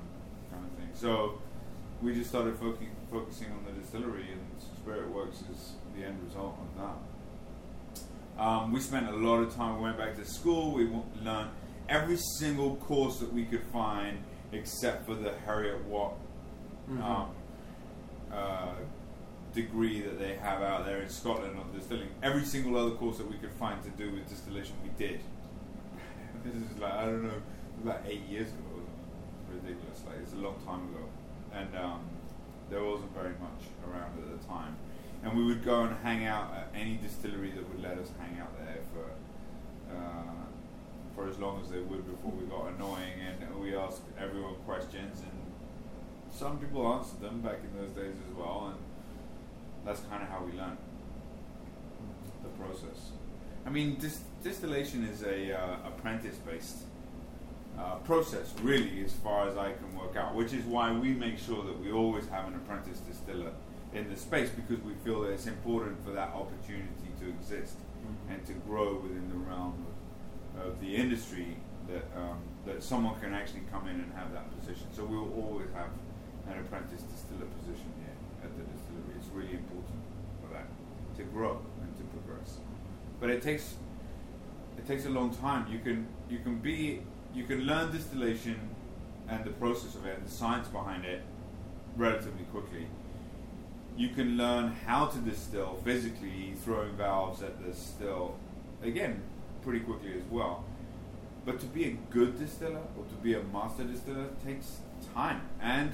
kind 0.51 0.65
of 0.65 0.79
thing. 0.79 0.91
So 0.95 1.39
we 2.03 2.15
just 2.15 2.31
started 2.31 2.59
focusing 2.59 2.91
focusing 3.11 3.49
on 3.53 3.65
the 3.65 3.73
distillery, 3.81 4.27
and 4.33 4.41
Spirit 4.61 5.11
Works 5.11 5.43
is 5.53 5.73
the 5.97 6.05
end 6.05 6.19
result 6.27 6.59
of 6.61 6.83
that. 6.83 8.43
Um, 8.43 8.73
we 8.73 8.81
spent 8.81 9.09
a 9.09 9.13
lot 9.13 9.37
of 9.37 9.55
time. 9.55 9.77
We 9.77 9.85
went 9.85 9.99
back 9.99 10.17
to 10.17 10.25
school. 10.25 10.73
We 10.73 10.85
w- 10.85 11.05
learned 11.25 11.51
every 11.89 12.17
single 12.17 12.77
course 12.77 13.19
that 13.19 13.33
we 13.33 13.45
could 13.45 13.63
find, 13.73 14.19
except 14.53 15.07
for 15.07 15.15
the 15.15 15.31
Heriot-Watt 15.47 16.15
um, 17.03 17.29
uh, 18.33 18.73
degree 19.55 20.01
that 20.01 20.19
they 20.19 20.35
have 20.35 20.63
out 20.63 20.85
there 20.85 21.01
in 21.03 21.09
Scotland 21.09 21.59
on 21.59 21.73
distilling. 21.77 22.09
Every 22.23 22.45
single 22.45 22.77
other 22.77 22.95
course 22.97 23.19
that 23.19 23.31
we 23.31 23.37
could 23.37 23.53
find 23.53 23.83
to 23.85 23.91
do 23.91 24.13
with 24.13 24.29
distillation, 24.29 24.75
we 24.83 24.91
did. 24.99 25.21
this 26.45 26.55
is 26.55 26.79
like 26.79 26.93
I 26.93 27.05
don't 27.07 27.23
know, 27.25 27.43
about 27.83 28.03
eight 28.07 28.23
years 28.29 28.49
ago. 28.49 28.83
Ridiculous. 29.53 30.03
Like 30.07 30.17
it's 30.23 30.33
a 30.33 30.37
long 30.37 30.57
time 30.67 30.83
ago, 30.89 31.05
and 31.53 31.77
um, 31.77 32.01
there 32.71 32.83
wasn't 32.83 33.15
very 33.15 33.35
much 33.41 33.63
around 33.89 34.19
at 34.19 34.41
the 34.41 34.47
time. 34.47 34.77
And 35.23 35.39
we 35.39 35.45
would 35.45 35.65
go 35.65 35.85
and 35.85 35.97
hang 36.03 36.27
out 36.27 36.53
at 36.53 36.69
any 36.79 36.97
distillery 36.97 37.51
that 37.53 37.67
would 37.69 37.83
let 37.83 37.97
us 37.97 38.11
hang 38.19 38.39
out 38.41 38.53
there 38.59 38.81
for 38.93 39.95
uh, 39.95 40.45
for 41.15 41.29
as 41.29 41.39
long 41.39 41.61
as 41.63 41.71
they 41.71 41.79
would 41.79 42.07
before 42.07 42.33
we 42.33 42.47
got 42.47 42.73
annoying. 42.75 43.13
And 43.21 43.61
we 43.61 43.77
asked 43.77 44.03
everyone 44.19 44.55
questions, 44.67 45.21
and 45.21 45.53
some 46.31 46.59
people 46.59 46.87
answered 46.93 47.21
them 47.21 47.41
back 47.41 47.59
in 47.63 47.79
those 47.79 47.91
days 47.91 48.17
as 48.29 48.37
well. 48.37 48.73
And 48.73 49.87
that's 49.87 50.01
kind 50.11 50.23
of 50.23 50.29
how 50.29 50.43
we 50.45 50.59
learned 50.59 50.79
the 52.43 52.49
process. 52.63 53.13
I 53.67 53.71
mean, 53.71 53.97
dis- 53.99 54.21
distillation 54.43 55.05
is 55.05 55.23
a 55.23 55.59
uh, 55.59 55.89
apprentice 55.89 56.37
based 56.37 56.79
uh, 57.79 57.97
process, 57.97 58.53
really, 58.63 59.05
as 59.05 59.13
far 59.13 59.49
as 59.49 59.57
I 59.57 59.73
can 59.73 59.97
work 59.99 60.17
out. 60.17 60.35
Which 60.35 60.53
is 60.53 60.65
why 60.65 60.93
we 60.93 61.13
make 61.13 61.39
sure 61.39 61.65
that 61.65 61.81
we 61.81 61.93
always 61.93 62.27
have 62.29 62.47
an 62.49 62.55
apprentice 62.55 62.99
distiller 63.01 63.53
in 63.95 64.11
the 64.11 64.17
space 64.17 64.51
because 64.51 64.83
we 64.85 64.93
feel 65.05 65.23
that 65.23 65.31
it's 65.31 65.47
important 65.47 66.05
for 66.05 66.11
that 66.11 66.31
opportunity 66.35 66.89
to 67.21 67.29
exist 67.29 67.77
and 68.29 68.45
to 68.47 68.53
grow 68.69 68.97
within 68.97 69.29
the 69.29 69.37
realm 69.37 69.87
of, 70.63 70.81
the 70.81 70.95
industry. 70.97 71.57
That 71.89 72.05
um, 72.17 72.39
that 72.67 72.83
someone 72.83 73.21
can 73.21 73.35
actually 73.35 73.63
come 73.71 73.89
in 73.89 73.97
and 73.97 74.13
have 74.15 74.33
that 74.33 74.47
position. 74.59 74.87
So 74.97 75.05
we 75.05 75.17
will 75.17 75.35
always 75.35 75.69
have 75.75 75.91
an 76.49 76.59
apprentice 76.61 77.03
distiller 77.03 77.47
position 77.61 77.93
here 78.01 78.17
at 78.43 78.51
the 78.57 78.65
distillery. 78.65 79.17
It's 79.17 79.29
really 79.35 79.53
important 79.53 80.01
for 80.41 80.53
that 80.55 80.67
to 81.17 81.25
grow 81.25 81.61
and 81.83 81.97
to 81.99 82.05
progress. 82.05 82.59
But 83.21 83.31
it 83.31 83.43
takes 83.43 83.75
it 84.79 84.87
takes 84.87 85.07
a 85.07 85.11
long 85.11 85.35
time. 85.35 85.71
You 85.71 85.79
can 85.79 86.07
you 86.29 86.39
can 86.39 86.57
be 86.59 87.01
you 87.35 87.45
can 87.45 87.61
learn 87.63 87.93
distillation 87.93 88.59
and 89.29 89.45
the 89.45 89.51
process 89.51 89.95
of 89.95 90.07
it 90.07 90.19
and 90.19 90.27
the 90.27 90.31
science 90.31 90.69
behind 90.69 91.05
it 91.05 91.23
relatively 91.97 92.45
quickly. 92.45 92.87
You 93.97 94.09
can 94.09 94.37
learn 94.37 94.73
how 94.87 95.07
to 95.07 95.19
distill 95.19 95.79
physically, 95.85 96.55
throwing 96.65 96.93
valves 96.93 97.43
at 97.43 97.65
the 97.65 97.75
still 97.75 98.37
again 98.83 99.23
pretty 99.65 99.81
quickly 99.81 100.13
as 100.15 100.25
well. 100.31 100.65
but 101.47 101.61
to 101.61 101.67
be 101.67 101.85
a 101.85 101.91
good 102.11 102.39
distiller 102.39 102.81
or 102.97 103.05
to 103.05 103.15
be 103.23 103.35
a 103.35 103.43
master 103.53 103.85
distiller 103.85 104.29
takes 104.47 104.79
time, 105.15 105.43
and 105.61 105.93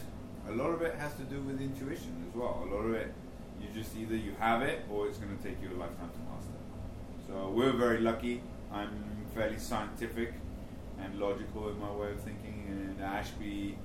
a 0.49 0.53
lot 0.53 0.71
of 0.71 0.81
it 0.83 0.95
has 0.95 1.12
to 1.15 1.23
do 1.23 1.41
with 1.41 1.61
intuition 1.61 2.15
as 2.29 2.35
well. 2.37 2.62
A 2.65 2.69
lot 2.75 2.85
of 2.85 2.95
it, 2.95 3.12
you 3.61 3.67
just 3.75 3.97
either 3.97 4.15
you 4.15 4.33
have 4.39 4.62
it 4.62 4.85
or 4.91 5.09
it's 5.09 5.19
going 5.19 5.37
to 5.37 5.43
take 5.43 5.61
you 5.61 5.69
a 5.77 5.79
lifetime 5.79 6.11
to 6.17 6.21
master. 6.31 6.59
So 7.27 7.50
we're 7.50 7.73
very 7.73 8.00
lucky. 8.00 8.43
I'm 8.73 8.93
fairly 9.35 9.59
scientific 9.59 10.35
and 11.03 11.19
logical 11.19 11.69
in 11.71 11.81
my 11.81 11.91
way 11.91 12.11
of 12.12 12.21
thinking, 12.21 12.67
and 12.69 13.03
Ashby 13.03 13.77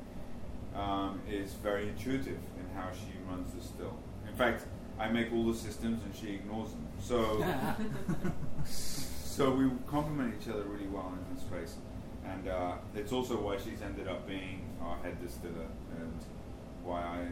um, 0.76 1.20
is 1.28 1.54
very 1.54 1.88
intuitive 1.90 2.38
in 2.60 2.66
how 2.76 2.90
she 2.92 3.14
runs 3.28 3.52
the 3.54 3.64
still. 3.64 3.98
In 4.28 4.36
fact, 4.36 4.66
I 5.00 5.10
make 5.10 5.32
all 5.34 5.46
the 5.52 5.58
systems 5.58 6.04
and 6.04 6.16
she 6.16 6.36
ignores 6.36 6.70
them. 6.70 6.88
So, 7.02 7.44
so 9.36 9.52
we 9.52 9.70
complement 9.86 10.34
each 10.42 10.48
other 10.48 10.64
really 10.64 10.88
well 10.88 11.12
in 11.14 11.36
this 11.36 11.44
space, 11.44 11.76
and 12.26 12.48
uh, 12.48 12.76
it's 12.96 13.12
also 13.12 13.36
why 13.42 13.58
she's 13.58 13.82
ended 13.82 14.08
up 14.08 14.26
being 14.26 14.62
our 14.82 14.96
head 15.04 15.22
distiller, 15.22 15.68
and 16.00 16.14
why 16.86 17.02
I 17.02 17.28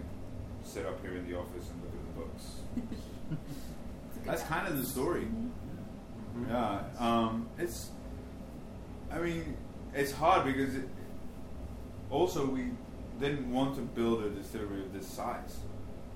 sit 0.66 0.86
up 0.86 1.02
here 1.02 1.16
in 1.16 1.26
the 1.30 1.38
office 1.38 1.66
and 1.70 1.82
look 1.82 1.94
at 1.94 2.06
the 2.10 2.22
books. 2.22 3.40
That's 4.26 4.44
kind 4.44 4.68
of 4.68 4.78
the 4.78 4.86
story. 4.86 5.28
Mhm. 6.38 6.50
Yeah, 6.50 6.82
um, 7.00 7.48
it's. 7.58 7.92
I 9.10 9.20
mean, 9.20 9.56
it's 9.94 10.12
hard 10.12 10.46
because 10.46 10.76
it, 10.76 10.90
also 12.10 12.46
we 12.46 12.72
didn't 13.20 13.50
want 13.50 13.76
to 13.76 13.82
build 13.82 14.24
a 14.24 14.30
distillery 14.30 14.82
of 14.82 14.92
this 14.92 15.08
size. 15.08 15.58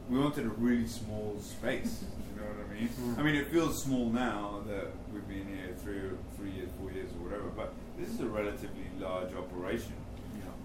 We 0.10 0.20
wanted 0.20 0.46
a 0.46 0.50
really 0.50 0.88
small 0.88 1.36
space. 1.42 2.04
you 2.36 2.42
know 2.42 2.48
what 2.50 2.66
I 2.70 2.80
mean? 2.80 2.90
Mhm. 2.90 3.18
I 3.20 3.24
mean, 3.24 3.36
it 3.36 3.48
feels 3.52 3.84
small 3.84 4.10
now 4.10 4.64
that 4.68 4.88
we've 5.14 5.28
been 5.28 5.48
here 5.48 5.74
three, 5.84 5.98
or 5.98 6.18
three 6.38 6.52
years, 6.52 6.70
four 6.80 6.92
years, 6.92 7.10
or 7.14 7.26
whatever. 7.26 7.50
But 7.56 7.74
this 7.98 8.10
is 8.10 8.20
a 8.22 8.28
relatively 8.28 8.86
large 9.00 9.34
operation 9.34 9.94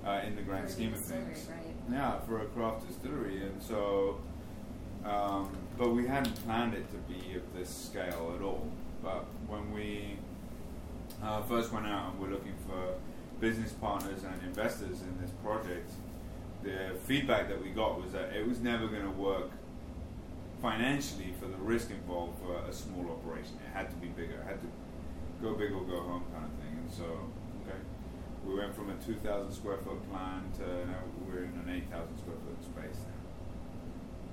uh, 0.04 0.20
in 0.26 0.37
the 0.37 0.42
grand 0.42 0.66
For 0.66 0.72
scheme 0.72 0.92
of 0.94 1.00
things. 1.04 1.49
right. 1.49 1.75
Yeah, 1.90 2.18
for 2.20 2.40
a 2.42 2.46
craft 2.46 2.87
distillery, 2.88 3.42
and 3.42 3.61
so, 3.62 4.18
um, 5.04 5.49
but 5.78 5.90
we 5.90 6.06
hadn't 6.06 6.34
planned 6.44 6.75
it 6.75 6.87
to 6.90 6.96
be 7.12 7.34
of 7.37 7.42
this 7.54 7.68
scale 7.68 8.32
at 8.37 8.42
all. 8.42 8.68
But 9.02 9.25
when 9.49 9.72
we 9.72 10.18
uh, 11.22 11.42
first 11.42 11.72
went 11.72 11.87
out 11.87 12.12
and 12.12 12.20
were 12.20 12.28
looking 12.28 12.54
for 12.68 12.94
business 13.40 13.72
partners 13.72 14.22
and 14.25 14.40
investors 14.44 15.02
in 15.02 15.18
this 15.20 15.30
project, 15.42 15.90
the 16.62 16.95
feedback 17.07 17.49
that 17.49 17.62
we 17.62 17.71
got 17.71 18.00
was 18.02 18.12
that 18.12 18.33
it 18.35 18.47
was 18.47 18.61
never 18.61 18.87
going 18.88 19.02
to 19.02 19.11
work 19.11 19.50
financially 20.61 21.35
for 21.40 21.47
the 21.47 21.57
risk 21.57 21.90
involved 21.90 22.38
for 22.38 22.54
a 22.69 22.73
small 22.73 23.11
operation. 23.11 23.59
It 23.66 23.76
had 23.76 23.90
to 23.90 23.97
be 23.97 24.09
bigger. 24.09 24.35
It 24.35 24.47
had 24.47 24.61
to 24.62 24.69
go 25.42 25.54
big 25.54 25.73
or 25.73 25.83
go 25.83 26.00
home 26.00 26.25
kind 26.33 26.45
of 26.45 26.52
thing. 26.62 26.78
And 26.78 26.90
so, 26.92 27.04
okay, 27.66 27.78
we 28.47 28.54
went 28.54 28.75
from 28.75 28.90
a 28.90 28.95
2,000 29.04 29.50
square 29.52 29.78
foot 29.78 29.99
plan 30.11 30.42
to 30.59 30.87
now 30.87 31.02
we're 31.26 31.45
in 31.45 31.54
an 31.66 31.83
8,000 31.90 32.16
square 32.19 32.37
foot 32.47 32.62
space 32.62 33.00
now. 33.02 33.21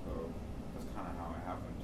So 0.05 0.29
that's 0.74 0.86
kind 0.95 1.07
of 1.07 1.17
how 1.17 1.33
it 1.33 1.41
happened. 1.48 1.75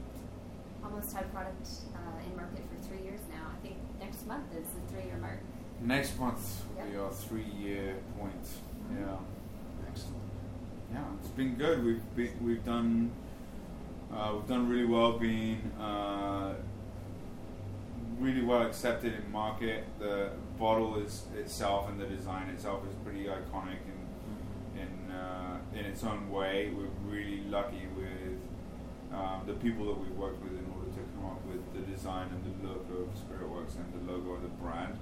Almost 0.83 1.13
had 1.13 1.33
product 1.33 1.67
uh, 1.95 2.29
in 2.29 2.35
market 2.35 2.61
for 2.69 2.87
three 2.87 3.01
years 3.03 3.21
now. 3.31 3.49
I 3.49 3.57
think 3.65 3.77
next 3.99 4.27
month 4.27 4.45
is 4.53 4.67
the 4.69 4.93
three-year 4.93 5.17
mark. 5.17 5.39
Next 5.81 6.19
month 6.19 6.63
will 6.77 6.85
be 6.85 6.91
Yep. 6.91 7.01
our 7.01 7.11
three 7.11 7.49
year 7.57 7.95
point. 8.19 8.45
Yeah. 8.93 9.17
Yeah, 10.95 11.01
it's 11.19 11.27
been 11.31 11.55
good. 11.55 11.83
We've 11.83 12.15
been, 12.15 12.31
we've 12.41 12.63
done 12.63 13.11
uh, 14.13 14.31
we've 14.33 14.47
done 14.47 14.69
really 14.69 14.85
well 14.85 15.19
being 15.19 15.59
uh, 15.77 16.53
really 18.17 18.41
well 18.41 18.61
accepted 18.61 19.13
in 19.13 19.29
market. 19.29 19.83
The 19.99 20.29
bottle 20.57 20.97
is 20.99 21.23
itself 21.37 21.89
and 21.89 21.99
the 21.99 22.05
design 22.05 22.47
itself 22.47 22.83
is 22.87 22.95
pretty 23.03 23.25
iconic 23.25 23.79
in 23.91 24.81
in 24.83 25.11
uh, 25.11 25.57
in 25.73 25.83
its 25.83 26.01
own 26.05 26.31
way. 26.31 26.71
We're 26.73 27.13
really 27.13 27.41
lucky 27.49 27.87
with 27.97 28.39
um, 29.13 29.41
the 29.45 29.53
people 29.55 29.87
that 29.87 29.99
we've 29.99 30.15
worked 30.15 30.41
with 30.43 30.53
in 30.53 30.65
order 30.77 30.91
to 30.91 31.01
come 31.17 31.25
up 31.25 31.45
with 31.45 31.61
the 31.73 31.91
design 31.91 32.29
and 32.29 32.41
the 32.45 32.69
look 32.69 32.87
of 32.91 33.09
Spiritworks 33.19 33.75
and 33.75 34.07
the 34.07 34.13
logo 34.13 34.35
of 34.35 34.43
the 34.43 34.47
brand. 34.63 34.97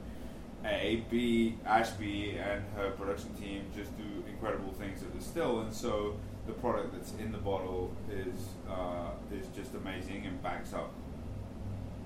A, 0.66 1.04
B, 1.10 1.58
Ashby 1.66 2.38
and 2.38 2.64
her 2.76 2.92
production 2.92 3.34
team 3.36 3.66
just 3.76 3.96
do 3.98 4.04
incredible 4.30 4.72
things 4.74 5.04
at 5.04 5.14
the 5.14 5.22
still, 5.22 5.60
and 5.60 5.74
so 5.74 6.16
the 6.48 6.54
product 6.54 6.94
that's 6.94 7.14
in 7.14 7.32
the 7.32 7.38
bottle 7.38 7.92
is 8.10 8.36
uh, 8.70 9.12
is 9.34 9.48
just 9.56 9.74
amazing 9.74 10.26
and 10.26 10.42
backs 10.42 10.74
up 10.74 10.92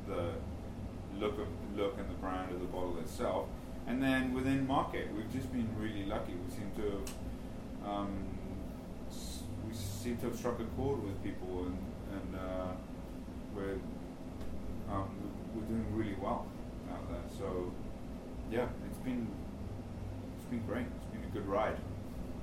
the 0.08 0.32
look 1.20 1.38
of 1.40 1.48
look 1.76 1.98
and 1.98 2.10
the 2.10 2.16
brand 2.16 2.52
of 2.52 2.60
the 2.60 2.66
bottle 2.66 2.98
itself. 3.00 3.48
And 3.88 4.02
then 4.02 4.34
within 4.34 4.68
market, 4.68 5.08
we've 5.16 5.32
just 5.32 5.52
been 5.52 5.70
really 5.80 6.06
lucky. 6.06 6.34
We 6.34 6.54
seem 6.54 6.72
to 6.78 6.92
have 6.92 7.90
um, 7.90 8.26
we 9.68 9.74
seem 9.74 10.18
to 10.18 10.26
have 10.28 10.36
struck 10.36 10.60
a 10.60 10.66
chord 10.76 11.04
with 11.04 11.24
people, 11.24 11.68
and 11.68 11.78
and 12.12 12.36
uh, 12.36 12.72
we're 13.56 13.80
um, 14.92 15.10
we're 15.56 15.68
doing 15.68 15.86
really 15.94 16.16
well 16.22 16.46
out 16.92 17.10
there. 17.10 17.22
So 17.38 17.72
yeah, 18.52 18.66
it's 18.90 19.00
been 19.00 19.28
it's 20.38 20.46
been 20.50 20.64
great. 20.66 20.86
It's 20.98 21.06
been 21.12 21.24
a 21.30 21.34
good 21.34 21.48
ride 21.48 21.78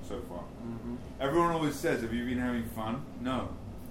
so 0.06 0.20
far. 0.28 0.44
Mhm. 0.66 0.96
Everyone 1.20 1.50
always 1.52 1.74
says, 1.74 2.02
"Have 2.02 2.12
you 2.12 2.24
been 2.24 2.38
having 2.38 2.64
fun?" 2.70 3.02
No, 3.20 3.48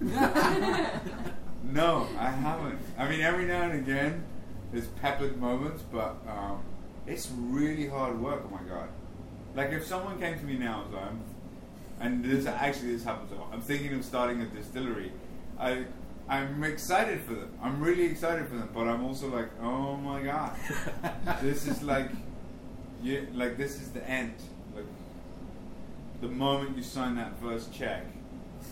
no, 1.62 2.06
I 2.18 2.30
haven't. 2.30 2.78
I 2.98 3.08
mean, 3.08 3.20
every 3.20 3.46
now 3.46 3.62
and 3.62 3.74
again, 3.74 4.24
there's 4.72 4.86
peppered 4.86 5.40
moments, 5.40 5.82
but 5.90 6.16
um, 6.28 6.60
it's 7.06 7.30
really 7.36 7.88
hard 7.88 8.20
work. 8.20 8.42
Oh 8.46 8.50
my 8.50 8.62
god! 8.68 8.88
Like 9.54 9.70
if 9.70 9.86
someone 9.86 10.18
came 10.18 10.38
to 10.38 10.44
me 10.44 10.56
now 10.58 10.82
and 10.84 10.92
was 10.92 11.02
I'm- 11.02 11.20
and 12.00 12.24
this 12.24 12.44
actually 12.46 12.92
this 12.92 13.04
happens. 13.04 13.30
I'm 13.52 13.60
thinking 13.60 13.94
of 13.94 14.04
starting 14.04 14.40
a 14.40 14.46
distillery. 14.46 15.12
I 15.58 15.84
I'm 16.28 16.64
excited 16.64 17.20
for 17.22 17.34
them. 17.34 17.50
I'm 17.62 17.80
really 17.82 18.04
excited 18.04 18.48
for 18.48 18.56
them, 18.56 18.70
but 18.72 18.86
I'm 18.88 19.04
also 19.04 19.28
like, 19.28 19.48
oh 19.62 19.96
my 19.96 20.22
god, 20.22 20.56
this 21.42 21.66
is 21.66 21.82
like, 21.82 22.10
you 23.02 23.26
like 23.34 23.56
this 23.58 23.80
is 23.80 23.90
the 23.90 24.08
end. 24.08 24.34
Like 24.74 24.86
the 26.22 26.28
moment 26.28 26.76
you 26.76 26.82
sign 26.82 27.16
that 27.16 27.38
first 27.40 27.72
check. 27.74 28.04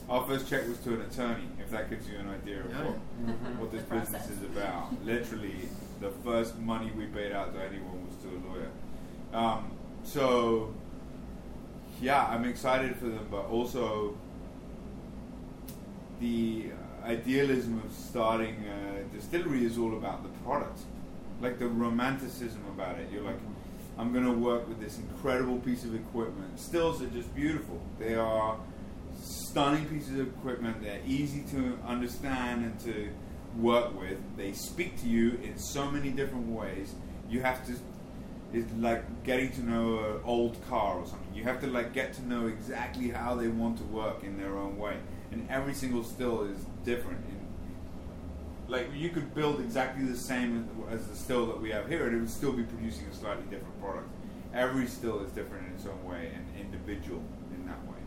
Our 0.08 0.26
first 0.26 0.48
check 0.48 0.66
was 0.66 0.78
to 0.78 0.94
an 0.94 1.02
attorney, 1.02 1.44
if 1.60 1.70
that 1.70 1.90
gives 1.90 2.08
you 2.08 2.18
an 2.18 2.30
idea 2.30 2.60
of 2.60 2.70
Yeah. 2.70 2.84
what, 2.84 2.96
Mhm. 3.26 3.58
what 3.58 3.70
this 3.72 3.82
business 3.82 4.30
is 4.30 4.42
about. 4.42 5.04
Literally, 5.04 5.68
the 6.00 6.10
first 6.24 6.58
money 6.58 6.90
we 6.96 7.06
paid 7.06 7.32
out 7.32 7.52
to 7.54 7.60
anyone 7.62 8.06
was 8.06 8.16
to 8.22 8.28
a 8.28 8.40
lawyer. 8.48 8.70
Um, 9.34 9.70
so, 10.02 10.72
yeah, 12.00 12.26
I'm 12.26 12.44
excited 12.46 12.96
for 12.96 13.04
them, 13.06 13.26
but 13.30 13.44
also 13.46 14.16
the 16.20 16.70
idealism 17.04 17.82
of 17.84 17.92
starting 17.92 18.64
a 18.66 19.14
distillery 19.14 19.64
is 19.64 19.78
all 19.78 19.96
about 19.96 20.22
the 20.22 20.28
product, 20.44 20.78
like 21.40 21.58
the 21.58 21.66
romanticism 21.66 22.64
about 22.74 22.98
it. 22.98 23.08
You're 23.12 23.22
like, 23.22 23.38
I'm 23.98 24.12
going 24.12 24.24
to 24.24 24.32
work 24.32 24.68
with 24.68 24.80
this 24.80 24.98
incredible 24.98 25.58
piece 25.58 25.84
of 25.84 25.94
equipment. 25.94 26.58
Stills 26.58 27.02
are 27.02 27.08
just 27.08 27.34
beautiful. 27.34 27.80
They 27.98 28.14
are 28.14 28.58
stunning 29.20 29.86
pieces 29.86 30.18
of 30.18 30.28
equipment. 30.28 30.82
They're 30.82 31.00
easy 31.06 31.44
to 31.50 31.78
understand 31.86 32.64
and 32.64 32.80
to 32.80 33.10
work 33.58 33.98
with. 34.00 34.18
They 34.36 34.52
speak 34.52 35.00
to 35.02 35.08
you 35.08 35.38
in 35.42 35.58
so 35.58 35.90
many 35.90 36.10
different 36.10 36.48
ways. 36.48 36.94
You 37.28 37.42
have 37.42 37.66
to. 37.66 37.74
It's 38.54 38.70
like 38.78 39.24
getting 39.24 39.50
to 39.52 39.62
know 39.62 39.98
an 39.98 40.20
old 40.24 40.58
car 40.68 40.98
or 40.98 41.06
something. 41.06 41.34
You 41.34 41.44
have 41.44 41.60
to 41.62 41.66
like 41.66 41.94
get 41.94 42.12
to 42.14 42.26
know 42.26 42.48
exactly 42.48 43.08
how 43.08 43.34
they 43.34 43.48
want 43.48 43.78
to 43.78 43.84
work 43.84 44.24
in 44.24 44.38
their 44.38 44.58
own 44.58 44.78
way, 44.78 44.96
and 45.30 45.48
every 45.50 45.72
single 45.72 46.04
still 46.04 46.44
is 46.44 46.66
different. 46.84 47.24
In, 47.28 47.42
like 48.68 48.88
you 48.94 49.10
could 49.10 49.34
build 49.34 49.60
exactly 49.60 50.04
the 50.04 50.16
same 50.16 50.68
as 50.90 51.06
the 51.06 51.16
still 51.16 51.46
that 51.46 51.60
we 51.60 51.70
have 51.70 51.88
here, 51.88 52.06
and 52.06 52.16
it 52.16 52.20
would 52.20 52.30
still 52.30 52.52
be 52.52 52.62
producing 52.62 53.06
a 53.06 53.14
slightly 53.14 53.44
different 53.44 53.80
product. 53.80 54.08
Every 54.54 54.86
still 54.86 55.20
is 55.24 55.32
different 55.32 55.68
in 55.68 55.74
its 55.74 55.86
own 55.86 56.04
way 56.04 56.30
and 56.34 56.46
individual 56.58 57.22
in 57.54 57.66
that 57.66 57.82
way, 57.86 57.98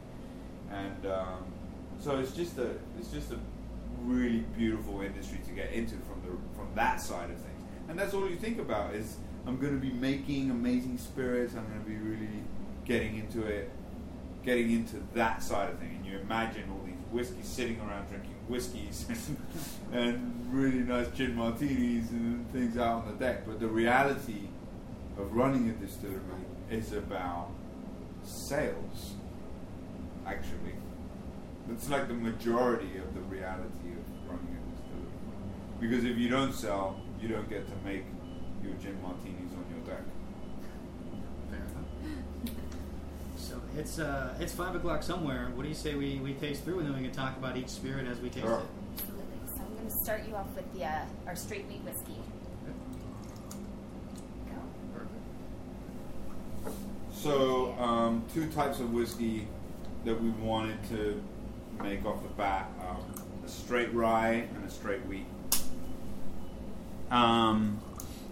and 0.71 1.05
um, 1.11 1.45
so 1.99 2.17
it's 2.19 2.31
just 2.31 2.57
a 2.57 2.71
it's 2.99 3.09
just 3.09 3.31
a 3.31 3.39
really 4.01 4.43
beautiful 4.57 5.01
industry 5.01 5.39
to 5.45 5.51
get 5.51 5.71
into 5.71 5.95
from 5.95 6.21
the 6.23 6.55
from 6.55 6.67
that 6.75 7.01
side 7.01 7.29
of 7.29 7.37
things, 7.37 7.63
and 7.89 7.97
that's 7.97 8.13
all 8.13 8.29
you 8.29 8.35
think 8.35 8.59
about 8.59 8.93
is 8.93 9.17
I'm 9.47 9.59
going 9.59 9.73
to 9.73 9.79
be 9.79 9.93
making 9.93 10.51
amazing 10.51 10.97
spirits. 10.97 11.53
I'm 11.55 11.67
going 11.67 11.83
to 11.83 11.89
be 11.89 11.97
really 11.97 12.43
getting 12.85 13.17
into 13.17 13.45
it, 13.45 13.69
getting 14.43 14.71
into 14.71 15.03
that 15.13 15.43
side 15.43 15.69
of 15.71 15.79
thing, 15.79 15.95
and 15.97 16.05
you 16.05 16.19
imagine 16.19 16.63
all 16.71 16.81
these 16.85 16.95
whiskeys 17.11 17.45
sitting 17.45 17.79
around 17.79 18.07
drinking 18.07 18.34
whiskeys 18.47 19.05
and 19.91 20.47
really 20.51 20.79
nice 20.79 21.07
gin 21.09 21.35
martinis 21.35 22.11
and 22.11 22.51
things 22.51 22.77
out 22.77 23.03
on 23.03 23.07
the 23.07 23.25
deck. 23.25 23.45
But 23.45 23.59
the 23.59 23.67
reality 23.67 24.49
of 25.17 25.33
running 25.35 25.69
a 25.69 25.73
distillery 25.73 26.19
is 26.69 26.93
about 26.93 27.49
sales, 28.23 29.13
actually. 30.25 30.75
It's 31.71 31.89
like 31.89 32.07
the 32.07 32.13
majority 32.13 32.97
of 32.97 33.13
the 33.15 33.21
reality 33.21 33.93
of 33.93 34.29
running 34.29 34.57
a 34.57 34.75
distillery. 34.75 35.79
Because 35.79 36.05
if 36.05 36.17
you 36.17 36.29
don't 36.29 36.53
sell, 36.53 37.01
you 37.21 37.27
don't 37.27 37.49
get 37.49 37.65
to 37.67 37.73
make 37.83 38.03
your 38.63 38.73
gin 38.73 39.01
martinis 39.01 39.51
on 39.53 39.65
your 39.71 39.95
deck. 39.95 40.03
It's 43.77 43.99
uh, 43.99 44.33
it's 44.39 44.53
five 44.53 44.75
o'clock 44.75 45.03
somewhere. 45.03 45.49
What 45.53 45.63
do 45.63 45.69
you 45.69 45.75
say 45.75 45.95
we, 45.95 46.19
we 46.19 46.33
taste 46.33 46.63
through 46.63 46.79
and 46.79 46.87
then 46.87 46.95
we 46.95 47.03
can 47.03 47.11
talk 47.15 47.37
about 47.37 47.57
each 47.57 47.69
spirit 47.69 48.07
as 48.07 48.19
we 48.19 48.29
taste 48.29 48.45
Sure. 48.45 48.59
it? 48.59 48.65
Absolutely. 48.93 49.25
So 49.47 49.61
I'm 49.63 49.75
going 49.75 49.87
to 49.87 49.91
start 50.03 50.21
you 50.27 50.35
off 50.35 50.47
with 50.55 50.73
the 50.73 50.85
uh, 50.85 50.99
our 51.27 51.35
straight 51.35 51.65
wheat 51.67 51.81
whiskey. 51.83 52.17
Go. 56.65 56.71
So, 57.11 57.73
um, 57.79 58.23
two 58.33 58.47
types 58.51 58.79
of 58.79 58.93
whiskey 58.93 59.47
that 60.05 60.21
we 60.21 60.29
wanted 60.29 60.77
to 60.89 61.21
make 61.81 62.05
off 62.05 62.21
the 62.23 62.29
bat: 62.29 62.69
um, 62.81 63.23
a 63.45 63.49
straight 63.49 63.93
rye 63.93 64.47
and 64.55 64.65
a 64.65 64.69
straight 64.69 65.05
wheat. 65.05 65.25
Um, 67.11 67.79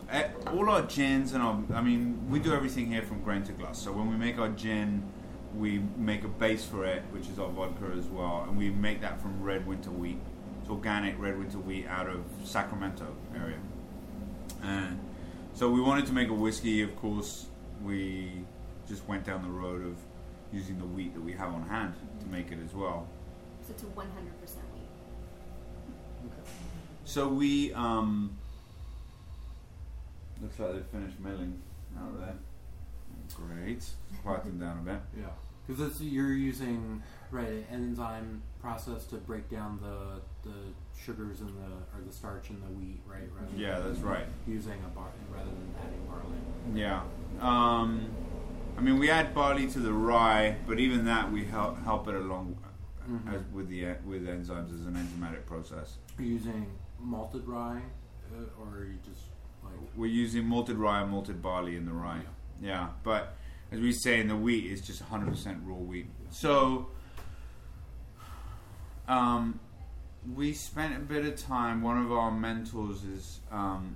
eh, 0.09 0.27
all 0.47 0.69
our 0.69 0.81
gins 0.83 1.33
and 1.33 1.43
our, 1.43 1.59
I 1.73 1.81
mean, 1.81 2.27
we 2.29 2.39
do 2.39 2.53
everything 2.53 2.87
here 2.87 3.03
from 3.03 3.21
grain 3.21 3.43
to 3.43 3.51
glass. 3.51 3.79
So 3.79 3.91
when 3.91 4.09
we 4.09 4.15
make 4.15 4.39
our 4.39 4.49
gin, 4.49 5.03
we 5.55 5.81
make 5.97 6.23
a 6.23 6.27
base 6.27 6.65
for 6.65 6.85
it, 6.85 7.03
which 7.11 7.27
is 7.27 7.39
our 7.39 7.49
vodka 7.49 7.91
as 7.97 8.05
well, 8.05 8.45
and 8.47 8.57
we 8.57 8.69
make 8.69 9.01
that 9.01 9.21
from 9.21 9.41
red 9.41 9.65
winter 9.67 9.91
wheat. 9.91 10.19
It's 10.61 10.69
organic 10.69 11.19
red 11.19 11.37
winter 11.37 11.59
wheat 11.59 11.87
out 11.87 12.07
of 12.07 12.23
Sacramento 12.43 13.07
area. 13.35 13.59
And 14.63 14.99
so 15.53 15.69
we 15.69 15.81
wanted 15.81 16.05
to 16.07 16.13
make 16.13 16.29
a 16.29 16.33
whiskey. 16.33 16.81
Of 16.81 16.95
course, 16.95 17.47
we 17.83 18.31
just 18.87 19.07
went 19.07 19.25
down 19.25 19.43
the 19.43 19.49
road 19.49 19.85
of 19.85 19.97
using 20.51 20.77
the 20.77 20.85
wheat 20.85 21.13
that 21.13 21.21
we 21.21 21.33
have 21.33 21.53
on 21.53 21.67
hand 21.67 21.93
to 22.21 22.27
make 22.27 22.51
it 22.51 22.59
as 22.63 22.73
well. 22.73 23.07
So 23.67 23.73
to 23.73 23.85
100% 23.85 23.99
wheat. 23.99 24.83
So 27.05 27.27
we 27.27 27.73
um, 27.73 28.37
looks 30.41 30.57
like 30.59 30.73
they've 30.73 30.85
finished 30.85 31.19
milling 31.19 31.61
out 31.99 32.19
there. 32.19 32.35
Great, 33.35 33.83
quiet 34.23 34.43
them 34.43 34.59
down 34.59 34.79
a 34.79 34.81
bit. 34.81 35.01
Yeah, 35.17 35.25
because 35.67 36.01
you're 36.01 36.33
using 36.33 37.01
right 37.31 37.47
an 37.47 37.65
enzyme 37.71 38.41
process 38.61 39.05
to 39.07 39.15
break 39.17 39.49
down 39.49 39.79
the 39.81 40.21
the 40.49 40.55
sugars 41.03 41.39
in 41.41 41.47
the 41.47 41.97
or 41.97 42.01
the 42.05 42.11
starch 42.13 42.49
in 42.49 42.59
the 42.59 42.67
wheat, 42.67 43.01
right? 43.05 43.29
Rather 43.33 43.55
Yeah, 43.55 43.79
that's 43.79 43.99
right. 43.99 44.25
Using 44.47 44.79
a 44.85 44.89
bar 44.89 45.07
rather 45.31 45.45
than 45.49 45.73
adding 45.81 46.05
barley. 46.07 46.79
Yeah. 46.79 47.01
Um, 47.41 48.09
I 48.77 48.81
mean, 48.81 48.97
we 48.99 49.09
add 49.09 49.33
barley 49.35 49.67
to 49.67 49.79
the 49.79 49.93
rye, 49.93 50.57
but 50.67 50.79
even 50.79 51.05
that 51.05 51.31
we 51.31 51.45
help 51.45 51.81
help 51.83 52.07
it 52.07 52.15
along 52.15 52.57
Mhm. 53.09 53.33
as 53.33 53.41
with 53.51 53.69
the 53.69 53.85
with 54.05 54.25
enzymes 54.27 54.73
as 54.73 54.85
an 54.85 54.95
enzymatic 54.95 55.45
process. 55.45 55.97
Are 56.17 56.23
you 56.23 56.33
using 56.35 56.67
malted 56.99 57.45
rye, 57.47 57.81
uh, 58.31 58.61
or 58.61 58.77
are 58.77 58.85
you 58.85 58.97
just 59.03 59.25
like 59.63 59.73
We're 59.95 60.05
using 60.07 60.45
malted 60.47 60.77
rye 60.77 61.01
and 61.01 61.11
malted 61.11 61.41
barley 61.41 61.75
in 61.75 61.85
the 61.85 61.91
rye. 61.93 62.17
Yeah, 62.23 62.29
but 63.03 63.35
as 63.71 63.79
we 63.79 63.91
say 63.91 64.19
in 64.19 64.27
the 64.27 64.35
wheat, 64.35 64.71
it's 64.71 64.85
just 64.85 65.03
100% 65.03 65.61
raw 65.65 65.75
wheat. 65.75 66.07
So, 66.31 66.87
um, 69.07 69.59
we 70.35 70.53
spent 70.53 70.95
a 70.95 70.99
bit 70.99 71.25
of 71.25 71.35
time. 71.35 71.81
One 71.81 71.97
of 72.03 72.11
our 72.11 72.31
mentors 72.31 73.03
is 73.03 73.39
um, 73.51 73.95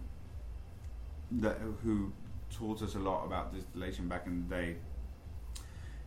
that 1.32 1.58
who 1.84 2.12
taught 2.52 2.82
us 2.82 2.96
a 2.96 3.00
lot 3.00 3.26
about 3.26 3.54
distillation 3.54 4.08
back 4.08 4.26
in 4.26 4.48
the 4.48 4.56
day. 4.56 4.76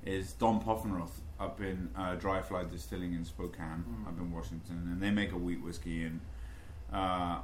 Is 0.05 0.33
Don 0.33 0.63
Poffenroth 0.63 1.21
up 1.39 1.61
in 1.61 1.91
uh, 1.95 2.15
Dry 2.15 2.41
Fly 2.41 2.65
Distilling 2.65 3.13
in 3.13 3.25
Spokane, 3.25 3.85
Mm. 3.87 4.09
up 4.09 4.19
in 4.19 4.33
Washington, 4.33 4.89
and 4.91 5.01
they 5.03 5.11
make 5.11 5.33
a 5.33 5.37
wheat 5.39 5.63
whiskey 5.63 6.05
and. 6.05 6.21
Uh, 6.93 7.39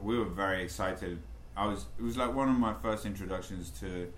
we 0.00 0.16
were 0.18 0.24
very 0.24 0.62
excited. 0.62 1.20
I 1.56 1.66
was. 1.66 1.84
It 1.98 2.02
was 2.02 2.16
like 2.16 2.32
one 2.34 2.48
of 2.48 2.56
my 2.56 2.72
first 2.72 3.04
introductions 3.04 3.70
to 3.80 4.10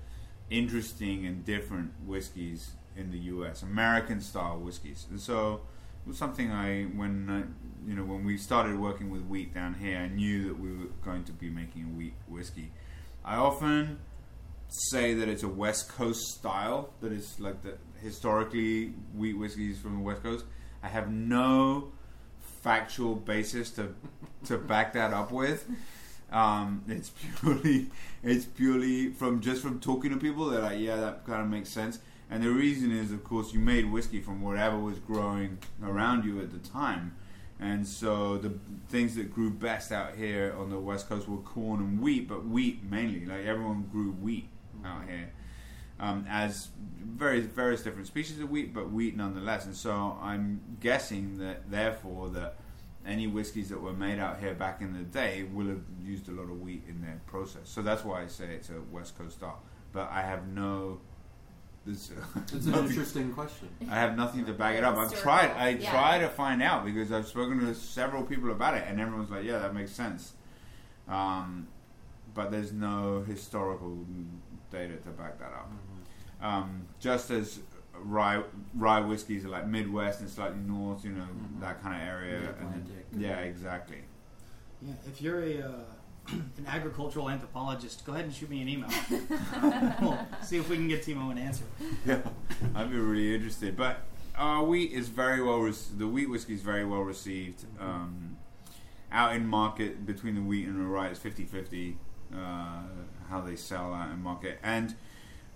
interesting 0.52 1.26
and 1.26 1.44
different 1.44 1.92
whiskeys 2.06 2.72
in 2.96 3.10
the 3.10 3.18
U.S. 3.18 3.62
American 3.62 4.20
style 4.20 4.58
whiskeys, 4.58 5.06
and 5.10 5.20
so 5.20 5.62
it 6.04 6.08
was 6.08 6.18
something 6.18 6.50
I 6.50 6.84
when 6.84 7.30
I, 7.30 7.88
you 7.88 7.96
know 7.96 8.04
when 8.04 8.24
we 8.24 8.36
started 8.36 8.78
working 8.78 9.10
with 9.10 9.22
wheat 9.22 9.54
down 9.54 9.74
here, 9.74 9.98
I 9.98 10.08
knew 10.08 10.48
that 10.48 10.58
we 10.58 10.70
were 10.76 10.90
going 11.04 11.24
to 11.24 11.32
be 11.32 11.48
making 11.48 11.84
a 11.84 11.96
wheat 11.96 12.14
whiskey. 12.28 12.70
I 13.24 13.36
often 13.36 13.98
say 14.68 15.14
that 15.14 15.28
it's 15.28 15.42
a 15.42 15.48
West 15.48 15.88
Coast 15.88 16.20
style. 16.38 16.92
That 17.00 17.12
is 17.12 17.38
like 17.38 17.62
the 17.62 17.78
historically 18.02 18.94
wheat 19.14 19.34
whiskeys 19.34 19.78
from 19.78 19.94
the 19.94 20.02
West 20.02 20.22
Coast. 20.22 20.44
I 20.82 20.88
have 20.88 21.10
no 21.10 21.92
factual 22.62 23.14
basis 23.14 23.70
to 23.72 23.94
to 24.46 24.58
back 24.58 24.92
that 24.92 25.12
up 25.12 25.32
with. 25.32 25.66
Um, 26.32 26.82
it's 26.88 27.10
purely 27.40 27.90
it's 28.22 28.46
purely 28.46 29.10
from 29.10 29.40
just 29.40 29.62
from 29.62 29.80
talking 29.80 30.10
to 30.10 30.16
people. 30.16 30.46
They're 30.46 30.62
like, 30.62 30.80
yeah, 30.80 30.96
that 30.96 31.26
kind 31.26 31.42
of 31.42 31.48
makes 31.48 31.68
sense. 31.68 31.98
And 32.30 32.42
the 32.42 32.50
reason 32.50 32.90
is, 32.90 33.12
of 33.12 33.22
course, 33.24 33.52
you 33.52 33.60
made 33.60 33.90
whiskey 33.92 34.20
from 34.20 34.40
whatever 34.40 34.78
was 34.78 34.98
growing 34.98 35.58
around 35.84 36.24
you 36.24 36.40
at 36.40 36.50
the 36.50 36.66
time. 36.66 37.14
And 37.60 37.86
so 37.86 38.38
the 38.38 38.54
things 38.88 39.14
that 39.16 39.32
grew 39.32 39.50
best 39.50 39.92
out 39.92 40.16
here 40.16 40.54
on 40.58 40.70
the 40.70 40.78
west 40.78 41.08
coast 41.08 41.28
were 41.28 41.36
corn 41.36 41.80
and 41.80 42.00
wheat, 42.00 42.28
but 42.28 42.46
wheat 42.46 42.82
mainly. 42.82 43.26
Like 43.26 43.44
everyone 43.44 43.88
grew 43.92 44.12
wheat 44.12 44.48
out 44.84 45.04
here, 45.06 45.30
um, 46.00 46.24
as 46.28 46.68
various 47.04 47.46
various 47.46 47.82
different 47.82 48.06
species 48.08 48.40
of 48.40 48.50
wheat, 48.50 48.72
but 48.74 48.90
wheat 48.90 49.16
nonetheless. 49.16 49.66
And 49.66 49.76
so 49.76 50.18
I'm 50.20 50.60
guessing 50.80 51.38
that 51.38 51.70
therefore 51.70 52.30
that 52.30 52.56
any 53.06 53.26
whiskies 53.26 53.68
that 53.70 53.80
were 53.80 53.92
made 53.92 54.18
out 54.18 54.38
here 54.38 54.54
back 54.54 54.80
in 54.80 54.92
the 54.92 55.00
day 55.00 55.44
will 55.52 55.66
have 55.66 55.82
used 56.00 56.28
a 56.28 56.32
lot 56.32 56.44
of 56.44 56.60
wheat 56.60 56.84
in 56.88 57.00
their 57.02 57.20
process. 57.26 57.62
So 57.64 57.82
that's 57.82 58.04
why 58.04 58.22
I 58.22 58.26
say 58.26 58.46
it's 58.54 58.70
a 58.70 58.80
west 58.90 59.18
coast 59.18 59.38
style. 59.38 59.60
But 59.92 60.10
I 60.10 60.22
have 60.22 60.48
no. 60.48 61.00
This, 61.84 62.12
It's 62.52 62.66
an 62.66 62.74
interesting 62.74 63.32
question. 63.32 63.68
I 63.90 63.96
have 63.96 64.16
nothing 64.16 64.44
to 64.46 64.52
back 64.52 64.76
it 64.76 64.84
up. 64.84 64.96
I've 64.96 65.20
tried. 65.20 65.50
I 65.50 65.70
yeah. 65.70 65.90
try 65.90 66.18
to 66.18 66.28
find 66.28 66.62
out 66.62 66.84
because 66.84 67.10
I've 67.10 67.26
spoken 67.26 67.58
to 67.60 67.74
several 67.74 68.22
people 68.22 68.52
about 68.52 68.74
it, 68.74 68.84
and 68.86 69.00
everyone's 69.00 69.30
like, 69.30 69.44
"Yeah, 69.44 69.58
that 69.58 69.74
makes 69.74 69.90
sense." 69.90 70.34
Um, 71.08 71.66
but 72.34 72.52
there's 72.52 72.72
no 72.72 73.24
historical 73.26 73.98
data 74.70 74.96
to 74.96 75.10
back 75.10 75.40
that 75.40 75.52
up. 75.52 75.70
Mhm. 75.70 76.46
Um, 76.46 76.86
just 77.00 77.30
as 77.30 77.60
rye 77.94 78.42
rye 78.74 79.00
whiskeys 79.00 79.44
are 79.44 79.48
like 79.48 79.66
Midwest 79.66 80.20
and 80.20 80.28
slightly 80.28 80.58
north, 80.66 81.04
you 81.04 81.12
know, 81.12 81.22
Mhm. 81.24 81.60
that 81.60 81.82
kind 81.82 81.94
of 82.00 82.08
area. 82.08 82.54
and 82.60 82.72
then- 82.86 82.86
yeah, 83.20 83.38
exactly. 83.40 83.98
Yeah, 84.80 84.94
if 85.06 85.20
you're 85.22 85.40
a 85.42 85.58
uh, 85.62 85.72
an 86.32 86.66
agricultural 86.66 87.28
anthropologist, 87.30 88.04
go 88.04 88.12
ahead 88.12 88.24
and 88.26 88.34
shoot 88.34 88.48
me 88.50 88.62
an 88.62 88.68
email. 88.68 88.88
we'll 90.00 90.18
see 90.42 90.56
if 90.58 90.68
we 90.68 90.76
can 90.76 90.88
get 90.88 91.02
Timo 91.04 91.30
an 91.30 91.38
answer. 91.38 91.64
Yeah, 92.06 92.20
I'd 92.74 92.90
be 92.90 92.96
really 92.98 93.34
interested. 93.34 93.76
But 93.76 94.00
our 94.36 94.64
wheat 94.64 94.92
is 94.92 95.08
very 95.08 95.42
well. 95.42 95.58
Rec- 95.60 95.74
the 95.98 96.06
wheat 96.08 96.28
whiskey 96.30 96.54
is 96.54 96.62
very 96.62 96.84
well 96.84 97.02
received. 97.02 97.64
Um, 97.80 98.36
out 99.10 99.36
in 99.36 99.46
market 99.46 100.06
between 100.06 100.34
the 100.36 100.40
wheat 100.40 100.66
and 100.66 100.80
the 100.80 100.84
rye, 100.86 101.08
it's 101.08 101.18
50-50, 101.20 101.96
uh, 102.34 102.82
how 103.28 103.40
they 103.42 103.56
sell 103.56 103.92
out 103.92 104.10
in 104.10 104.22
market, 104.22 104.58
and 104.62 104.94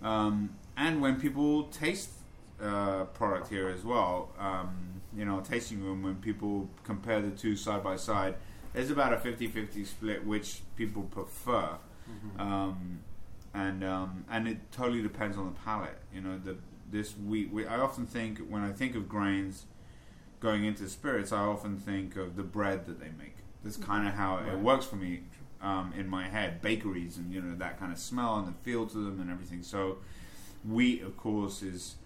um, 0.03 0.51
and 0.77 1.01
when 1.01 1.19
people 1.19 1.65
taste 1.69 2.11
uh, 2.63 3.05
product 3.07 3.49
here 3.49 3.69
as 3.69 3.85
well, 3.85 4.31
um, 4.39 5.01
you 5.17 5.25
know, 5.25 5.41
tasting 5.41 5.83
room 5.83 6.03
when 6.03 6.17
people 6.17 6.69
compare 6.85 7.21
the 7.21 7.31
two 7.31 7.57
side 7.57 7.83
by 7.83 7.97
side, 7.97 8.35
there's 8.73 8.91
about 8.91 9.13
a 9.13 9.17
50-50 9.17 9.87
split 9.87 10.27
which 10.27 10.61
people 10.77 11.03
prefer 11.05 11.71
Mhm. 12.09 12.41
um, 12.41 13.01
and 13.53 13.83
um, 13.83 14.25
and 14.31 14.47
it 14.47 14.71
totally 14.71 15.03
depends 15.03 15.37
on 15.37 15.47
the 15.47 15.59
palate. 15.65 15.99
You 16.15 16.21
know, 16.21 16.39
the 16.39 16.57
this 16.91 17.17
wheat. 17.17 17.51
We, 17.51 17.67
I 17.67 17.79
often 17.81 18.07
think 18.07 18.39
when 18.49 18.63
I 18.63 18.71
think 18.71 18.95
of 18.95 19.09
grains 19.09 19.65
going 20.39 20.65
into 20.65 20.89
spirits, 20.89 21.33
I 21.33 21.39
often 21.41 21.79
think 21.79 22.15
of 22.17 22.37
the 22.37 22.43
bread 22.45 22.87
that 22.87 23.01
they 23.01 23.11
make. 23.19 23.37
That's 23.65 23.77
kind 23.77 24.07
of 24.07 24.15
how 24.15 24.37
it 24.39 24.59
works 24.61 24.85
for 24.87 24.95
me 24.97 25.23
um, 25.61 25.93
in 25.97 26.07
my 26.09 26.29
head. 26.29 26.61
Bakeries 26.63 27.17
and 27.17 27.33
you 27.33 27.41
know 27.41 27.57
that 27.57 27.81
kind 27.81 27.91
of 27.91 27.99
smell 27.99 28.37
and 28.37 28.47
the 28.47 28.53
feel 28.63 28.87
to 28.87 28.99
them 28.99 29.21
and 29.21 29.29
everything. 29.31 29.63
So 29.65 29.99
wheat, 30.65 31.03
of 31.03 31.17
course, 31.17 31.63
is 31.63 31.97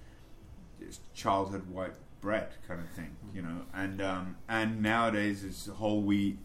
childhood 1.14 1.69
white 1.69 1.95
bread 2.21 2.49
kind 2.69 2.81
of 2.81 2.88
thing. 2.90 3.16
You 3.35 3.43
know, 3.43 3.62
and 3.75 4.01
um, 4.03 4.37
and 4.49 4.83
nowadays 4.83 5.45
it's 5.45 5.66
whole 5.66 6.03
wheat 6.03 6.38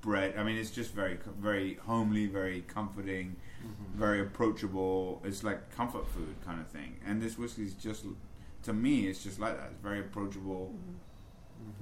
bread. 0.00 0.34
I 0.38 0.42
mean, 0.42 0.56
it's 0.56 0.70
just 0.70 0.92
very, 0.94 1.18
very 1.38 1.74
homely, 1.74 2.26
very 2.26 2.62
comforting, 2.62 3.36
Mhm. 3.62 3.94
very 3.94 4.20
approachable. 4.22 5.20
It's 5.24 5.44
like 5.44 5.70
comfort 5.74 6.06
food 6.08 6.34
kind 6.44 6.58
of 6.60 6.66
thing. 6.68 6.98
And 7.04 7.20
this 7.20 7.36
whiskey 7.36 7.64
is 7.64 7.74
just, 7.74 8.06
to 8.62 8.72
me, 8.72 9.08
it's 9.08 9.22
just 9.22 9.38
like 9.38 9.58
that. 9.58 9.72
It's 9.72 9.82
very 9.82 10.00
approachable. 10.00 10.74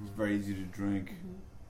It's 0.01 0.11
Mhm. 0.11 0.15
very 0.15 0.35
easy 0.35 0.53
to 0.53 0.63
drink. 0.63 1.13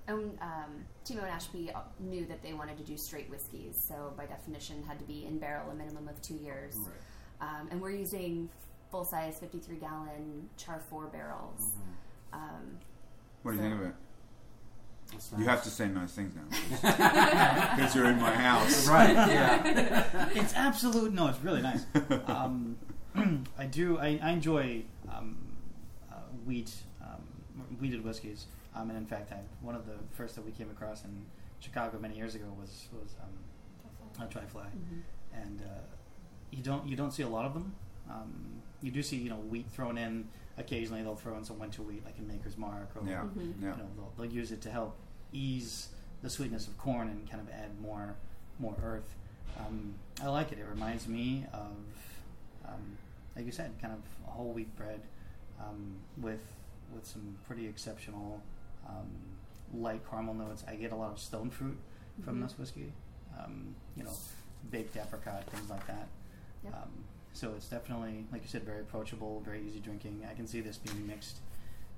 And 0.08 0.40
um, 0.42 0.86
Timo 1.06 1.20
and 1.20 1.28
Ashby 1.30 1.72
uh, 1.72 1.82
knew 2.00 2.26
that 2.26 2.42
they 2.42 2.54
wanted 2.54 2.78
to 2.78 2.84
do 2.84 2.98
straight 2.98 3.30
whiskeys, 3.30 3.80
so 3.80 4.12
by 4.18 4.26
definition 4.26 4.82
had 4.82 4.98
to 4.98 5.06
be 5.06 5.26
in 5.26 5.38
barrel 5.38 5.70
a 5.70 5.76
minimum 5.76 6.08
of 6.08 6.20
two 6.24 6.34
years. 6.34 6.78
Right. 6.78 7.50
Um, 7.60 7.68
and 7.70 7.80
we're 7.80 7.92
using 7.92 8.50
full 8.92 9.06
size 9.06 9.38
53 9.40 9.78
gallon 9.78 10.50
char 10.58 10.80
4 10.90 11.08
barrels. 11.08 11.72
Mhm. 12.34 12.38
Um, 12.38 12.78
What 13.44 13.52
do 13.52 13.58
you 13.58 13.64
think 13.64 13.76
of 13.76 13.82
it? 13.88 13.96
That's 15.12 15.32
You 15.38 15.46
have 15.46 15.64
to 15.64 15.70
say 15.70 15.88
nice 15.88 16.12
things 16.12 16.36
now 16.36 16.44
because 17.76 17.96
you're 17.96 18.06
in 18.10 18.20
my 18.22 18.32
house. 18.34 18.88
right. 18.88 19.14
Yeah. 19.16 20.30
it's 20.34 20.54
absolute. 20.54 21.14
No, 21.14 21.28
it's 21.28 21.40
really 21.44 21.62
nice. 21.62 21.86
Um, 22.28 22.78
I 23.58 23.66
do. 23.66 23.98
I, 23.98 24.20
I 24.22 24.32
enjoy 24.32 24.84
um, 25.12 25.36
uh, 26.12 26.16
wheat, 26.46 26.72
um, 27.02 27.24
wheated 27.80 28.04
whiskeys. 28.04 28.46
Um, 28.76 28.90
and 28.90 28.98
in 29.00 29.06
fact, 29.08 29.32
I, 29.32 29.38
one 29.62 29.74
of 29.76 29.88
the 29.88 29.96
first 30.12 30.36
that 30.36 30.46
we 30.46 30.52
came 30.52 30.70
across 30.70 31.04
in 31.04 31.26
Chicago 31.60 31.98
many 32.00 32.16
years 32.16 32.36
ago 32.36 32.46
was 32.60 32.88
was 32.94 33.16
um, 33.24 34.24
a 34.24 34.30
Dry 34.30 34.46
Fly, 34.46 34.68
Mhm. 34.68 35.02
and 35.34 35.62
uh, 35.62 35.82
you 36.52 36.62
don't 36.62 36.88
you 36.88 36.96
don't 36.96 37.12
see 37.12 37.24
a 37.24 37.28
lot 37.30 37.46
of 37.46 37.56
them. 37.56 37.74
Um, 38.10 38.59
you 38.82 38.92
do 38.92 39.02
see 39.04 39.18
you 39.18 39.30
know 39.30 39.38
wheat 39.38 39.68
thrown 39.72 39.98
in 39.98 40.28
occasionally. 40.58 41.02
They'll 41.04 41.16
throw 41.16 41.38
in 41.38 41.44
some 41.46 41.60
winter 41.60 41.82
wheat 41.82 42.04
like 42.06 42.18
in 42.18 42.28
Maker's 42.28 42.58
Mark, 42.58 42.90
or 42.96 43.08
Yeah, 43.08 43.22
Mhm. 43.24 43.62
yeah. 43.62 43.72
you 43.72 43.78
know 43.78 43.90
they'll, 43.96 44.14
they'll 44.18 44.32
use 44.34 44.52
it 44.52 44.62
to 44.62 44.72
help 44.72 44.96
ease 45.32 45.90
the 46.22 46.30
sweetness 46.30 46.68
of 46.68 46.78
corn 46.78 47.08
and 47.08 47.30
kind 47.30 47.42
of 47.42 47.50
add 47.54 47.80
more 47.82 48.16
more 48.60 48.76
earth. 48.84 49.16
Um, 49.60 49.96
I 50.22 50.28
like 50.28 50.52
it. 50.52 50.60
It 50.60 50.66
reminds 50.66 51.08
me 51.08 51.46
of, 51.54 51.72
um, 52.66 52.98
like 53.36 53.46
you 53.46 53.52
said, 53.52 53.72
kind 53.82 53.94
of 53.94 54.00
a 54.28 54.32
whole 54.32 54.52
wheat 54.52 54.74
bread 54.76 55.02
um, 55.60 55.96
with 56.18 56.42
with 56.94 57.06
some 57.06 57.38
pretty 57.46 57.68
exceptional 57.68 58.42
um, 58.88 59.08
light 59.74 60.02
caramel 60.10 60.34
notes. 60.34 60.64
I 60.68 60.76
get 60.76 60.92
a 60.92 60.96
lot 60.96 61.12
of 61.12 61.20
stone 61.20 61.50
fruit 61.50 61.78
from 62.24 62.40
Mhm. 62.40 62.44
this 62.44 62.58
whiskey. 62.58 62.92
Um, 63.38 63.76
you 63.96 64.04
know, 64.04 64.12
baked 64.72 64.98
apricot, 64.98 65.44
things 65.46 65.70
like 65.70 65.86
that. 65.88 66.08
Yep. 66.64 66.74
Um, 66.76 66.90
so 67.40 67.54
it's 67.56 67.68
definitely, 67.70 68.26
like 68.34 68.42
you 68.42 68.50
said, 68.50 68.64
very 68.64 68.82
approachable, 68.82 69.42
very 69.46 69.62
easy 69.66 69.80
drinking. 69.80 70.28
I 70.30 70.34
can 70.34 70.46
see 70.46 70.60
this 70.60 70.78
being 70.78 71.08
mixed, 71.08 71.38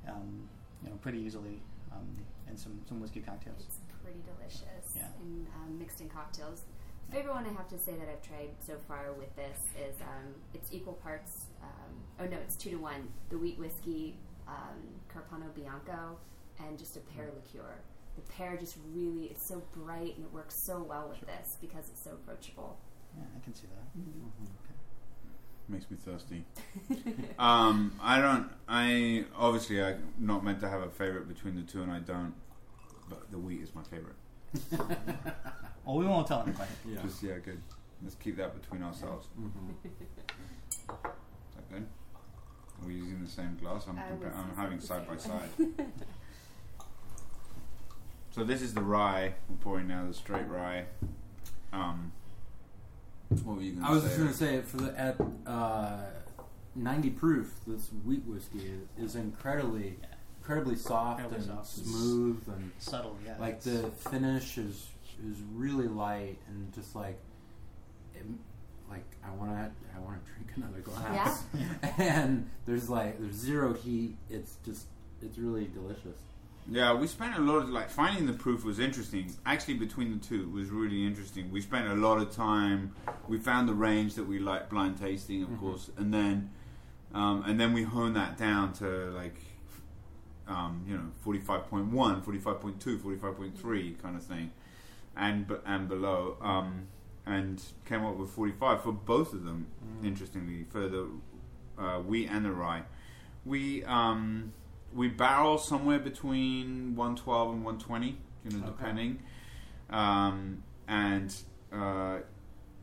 um, 0.07 0.47
you 0.83 0.89
know, 0.89 0.95
pretty 0.97 1.17
easily 1.17 1.59
um, 1.91 2.07
in 2.47 2.55
some, 2.55 2.79
some 2.87 3.01
whiskey 3.01 3.21
cocktails. 3.21 3.57
It's 3.67 3.79
pretty 4.03 4.19
delicious 4.37 4.93
Yeah. 4.95 5.07
and 5.19 5.47
um, 5.57 5.79
mixed 5.79 5.99
in 5.99 6.09
cocktails. 6.09 6.61
The 7.09 7.15
favorite 7.17 7.33
one 7.33 7.45
I 7.45 7.53
have 7.53 7.67
to 7.69 7.79
say 7.79 7.93
that 7.93 8.07
I've 8.07 8.21
tried 8.21 8.49
so 8.65 8.73
far 8.87 9.13
with 9.17 9.35
this 9.35 9.57
is 9.75 9.99
um, 10.01 10.35
it's 10.53 10.71
equal 10.71 10.93
parts. 10.93 11.45
Um, 11.63 11.91
oh 12.19 12.25
no, 12.25 12.37
it's 12.37 12.55
two 12.55 12.69
to 12.69 12.77
one. 12.77 13.07
The 13.29 13.37
wheat 13.39 13.57
whiskey, 13.57 14.17
um, 14.47 14.77
Carpano 15.11 15.53
Bianco, 15.55 16.17
and 16.59 16.77
just 16.77 16.95
a 16.97 16.99
pear 16.99 17.29
liqueur. 17.35 17.73
The 18.15 18.21
pear 18.33 18.57
just 18.57 18.77
really 18.93 19.25
it's 19.25 19.43
so 19.45 19.63
bright 19.73 20.15
and 20.17 20.25
it 20.25 20.31
works 20.31 20.53
so 20.55 20.85
well 20.87 21.07
with 21.09 21.17
Sure. 21.19 21.27
this 21.35 21.57
because 21.59 21.89
it's 21.89 22.03
so 22.03 22.11
approachable. 22.11 22.77
Yeah, 23.17 23.25
I 23.35 23.43
can 23.43 23.55
see 23.55 23.67
that. 23.67 23.99
Mhm. 23.99 24.29
Makes 25.71 25.89
me 25.89 25.95
thirsty. 26.05 26.43
um, 27.39 27.93
I 28.01 28.19
don't. 28.19 28.49
I 28.67 29.23
obviously 29.37 29.81
I'm 29.81 30.03
not 30.19 30.43
meant 30.43 30.59
to 30.59 30.69
have 30.69 30.81
a 30.81 30.89
favorite 30.89 31.27
between 31.29 31.55
the 31.55 31.61
two, 31.61 31.81
and 31.81 31.89
I 31.91 31.99
don't. 31.99 32.33
But 33.09 33.31
the 33.31 33.37
wheat 33.39 33.61
is 33.61 33.73
my 33.73 33.83
favorite. 33.83 34.15
Well, 35.83 35.97
we 35.97 36.05
won't 36.05 36.27
tell 36.27 36.43
anybody. 36.43 36.69
Yeah. 36.87 37.01
Just 37.01 37.23
yeah, 37.23 37.39
good. 37.43 37.59
Let's 38.03 38.13
keep 38.15 38.37
that 38.37 38.53
between 38.61 38.83
ourselves. 38.83 39.27
Mhm. 39.39 39.73
Is 39.83 41.55
that 41.55 41.69
good? 41.71 41.87
Are 42.81 42.87
we 42.87 42.93
using 42.93 43.19
the 43.23 43.29
same 43.29 43.57
glass? 43.59 43.87
I'm, 43.87 43.95
compa- 43.95 44.31
I'm 44.37 44.55
having 44.55 44.79
side 44.79 45.07
by 45.07 45.17
side. 45.17 45.49
so 48.29 48.43
this 48.43 48.61
is 48.61 48.75
the 48.75 48.81
rye. 48.83 49.33
We're 49.49 49.55
pouring 49.57 49.87
now 49.87 50.05
the 50.07 50.13
straight 50.13 50.47
rye. 50.47 50.85
Um, 51.73 52.11
what 53.43 53.57
were 53.57 53.61
you 53.61 53.73
going 53.73 53.83
to 53.83 53.87
say? 53.87 53.89
I 53.89 53.93
was 53.93 54.03
just 54.03 54.17
going 54.17 54.29
to 54.29 54.33
say 54.35 54.61
for 54.61 54.77
the 54.77 54.99
at 54.99 55.15
uh, 55.47 55.97
90 56.75 57.09
proof, 57.11 57.53
this 57.67 57.89
wheat 58.05 58.23
whiskey 58.25 58.71
is 58.97 59.15
incredibly, 59.15 59.97
Yeah. 60.01 60.07
incredibly 60.39 60.75
soft 60.75 61.21
Incredibly 61.21 61.49
and 61.49 61.57
soft. 61.65 61.67
smooth, 61.87 62.43
and 62.47 62.71
Subtle, 62.79 63.17
yeah. 63.25 63.35
like 63.39 63.57
it's- 63.65 63.81
the 63.81 64.09
finish 64.09 64.57
is 64.57 64.87
is 65.29 65.37
really 65.53 65.87
light 65.87 66.37
and 66.47 66.73
just 66.73 66.95
like, 66.95 67.19
it, 68.15 68.25
like 68.89 69.05
I 69.23 69.29
want 69.35 69.51
to 69.51 69.71
I 69.95 69.99
want 69.99 70.17
to 70.25 70.31
drink 70.31 70.51
another 70.55 70.79
glass. 70.81 71.43
and 71.99 72.49
there's 72.65 72.89
like 72.89 73.19
there's 73.19 73.35
zero 73.35 73.73
heat. 73.73 74.15
It's 74.29 74.55
just 74.65 74.85
it's 75.21 75.37
really 75.37 75.65
delicious. 75.65 76.17
Yeah, 76.69 76.93
we 76.93 77.07
spent 77.07 77.35
a 77.37 77.41
lot 77.41 77.57
of 77.63 77.69
like 77.69 77.89
finding 77.89 78.25
the 78.27 78.33
proof 78.33 78.63
was 78.63 78.79
interesting. 78.79 79.33
Actually, 79.45 79.73
between 79.75 80.11
the 80.17 80.25
two 80.25 80.49
was 80.49 80.69
really 80.69 81.05
interesting. 81.05 81.51
We 81.51 81.59
spent 81.61 81.87
a 81.87 81.95
lot 81.95 82.19
of 82.19 82.31
time. 82.31 82.93
We 83.27 83.39
found 83.39 83.67
the 83.67 83.73
range 83.73 84.15
that 84.15 84.25
we 84.27 84.39
like 84.39 84.69
blind 84.69 84.97
tasting, 84.99 85.43
of 85.43 85.49
Mhm. 85.49 85.59
course, 85.59 85.89
and 85.97 86.13
then 86.13 86.49
um, 87.13 87.43
and 87.45 87.59
then 87.59 87.73
we 87.73 87.83
honed 87.83 88.15
that 88.15 88.37
down 88.37 88.71
to 88.73 88.85
like 89.11 89.35
um, 90.47 90.83
you 90.87 90.95
know 90.95 91.11
45.1, 91.25 92.23
45.2, 92.23 92.97
45.3 92.99 94.01
kind 94.01 94.15
of 94.15 94.23
thing, 94.23 94.51
and 95.17 95.47
b- 95.47 95.55
and 95.65 95.89
below, 95.89 96.37
um, 96.41 96.87
and 97.25 97.61
came 97.85 98.05
up 98.05 98.15
with 98.15 98.29
45 98.29 98.81
for 98.83 98.93
both 98.93 99.33
of 99.33 99.43
them. 99.43 99.67
Mm. 100.01 100.05
Interestingly, 100.05 100.63
for 100.69 100.87
the 100.87 101.07
uh, 101.77 101.99
wheat 101.99 102.27
and 102.29 102.45
the 102.45 102.51
rye, 102.51 102.83
we. 103.45 103.83
Um, 103.83 104.53
we 104.93 105.07
barrel 105.07 105.57
somewhere 105.57 105.99
between 105.99 106.95
112 106.95 107.53
and 107.53 107.63
120, 107.63 108.17
you 108.43 108.51
know, 108.51 108.57
Okay. 108.57 108.65
depending. 108.67 109.19
Um, 109.89 110.63
and 110.87 111.33
uh, 111.71 112.19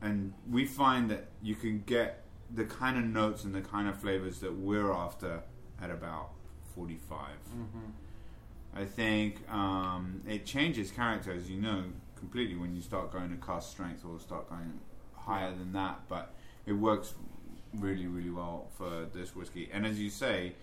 and 0.00 0.32
we 0.50 0.64
find 0.64 1.10
that 1.10 1.26
you 1.42 1.54
can 1.54 1.82
get 1.86 2.24
the 2.54 2.64
kind 2.64 2.96
of 2.96 3.04
notes 3.04 3.44
and 3.44 3.54
the 3.54 3.60
kind 3.60 3.88
of 3.88 3.98
flavors 4.00 4.38
that 4.40 4.54
we're 4.56 4.92
after 4.92 5.42
at 5.82 5.90
about 5.90 6.30
45. 6.74 7.18
Mm-hmm. 7.20 7.78
I 8.74 8.84
think 8.84 9.50
um, 9.50 10.22
it 10.26 10.46
changes 10.46 10.90
character, 10.90 11.32
as 11.32 11.50
you 11.50 11.60
know, 11.60 11.84
completely 12.16 12.56
when 12.56 12.74
you 12.74 12.80
start 12.80 13.12
going 13.12 13.30
to 13.30 13.44
cask 13.44 13.70
strength 13.70 14.04
or 14.04 14.18
start 14.20 14.48
going 14.48 14.80
higher 15.14 15.50
than 15.50 15.72
that. 15.72 16.00
But 16.08 16.34
it 16.64 16.72
works 16.72 17.14
really, 17.74 18.06
really 18.06 18.30
well 18.30 18.68
for 18.78 19.06
this 19.12 19.34
whiskey. 19.34 19.68
And 19.72 19.84
as 19.84 19.98
you 19.98 20.08
say, 20.10 20.54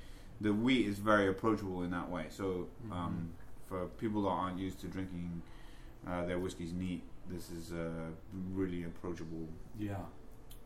the 0.42 0.54
wheat 0.54 0.86
is 0.88 1.00
very 1.00 1.28
approachable 1.28 1.84
in 1.84 1.92
that 1.92 2.10
way. 2.10 2.26
So 2.30 2.68
um, 2.92 3.32
for 3.68 3.86
people 3.86 4.24
that 4.24 4.30
aren't 4.30 4.60
used 4.60 4.80
to 4.82 4.88
drinking 4.88 5.42
uh, 6.08 6.26
their 6.26 6.40
whiskeys 6.40 6.74
neat, 6.74 7.04
this 7.30 7.50
is 7.50 7.72
a 7.72 7.92
really 8.54 8.84
approachable 8.84 9.48
Yeah. 9.80 9.98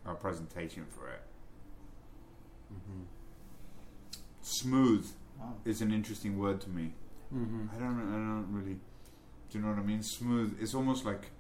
uh, 0.06 0.14
presentation 0.16 0.86
for 0.90 1.08
it. 1.10 1.22
Mm-hmm. 2.74 3.04
Smooth 4.42 5.08
wow. 5.40 5.54
is 5.66 5.82
an 5.82 5.92
interesting 5.94 6.38
word 6.40 6.62
to 6.62 6.70
me. 6.70 6.94
Mm-hmm. 7.34 7.68
I 7.76 7.80
don't. 7.80 8.00
I 8.00 8.16
don't 8.16 8.48
really. 8.52 8.74
Do 9.50 9.58
you 9.58 9.62
know 9.62 9.70
what 9.70 9.80
I 9.80 9.84
mean? 9.84 10.02
Smooth. 10.04 10.58
It's 10.62 10.74
almost 10.74 11.06
like 11.06 11.32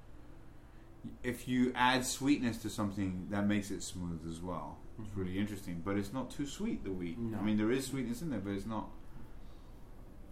if 1.23 1.47
you 1.47 1.71
add 1.75 2.05
sweetness 2.05 2.57
to 2.59 2.69
something, 2.69 3.27
that 3.29 3.47
makes 3.47 3.71
it 3.71 3.83
smooth 3.83 4.21
as 4.29 4.39
well. 4.39 4.77
It's 5.01 5.15
really 5.15 5.37
interesting, 5.37 5.81
but 5.85 5.97
it's 5.97 6.11
not 6.13 6.29
too 6.29 6.45
sweet. 6.45 6.83
The 6.83 6.91
wheat. 6.91 7.17
No. 7.17 7.37
I 7.37 7.41
mean, 7.41 7.57
there 7.57 7.71
is 7.71 7.87
sweetness 7.87 8.21
in 8.21 8.29
there, 8.29 8.39
but 8.39 8.51
it's 8.51 8.65
not. 8.65 8.89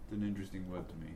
It's 0.03 0.13
an 0.13 0.23
interesting 0.27 0.69
word 0.69 0.87
to 0.89 0.95
me. 0.95 1.11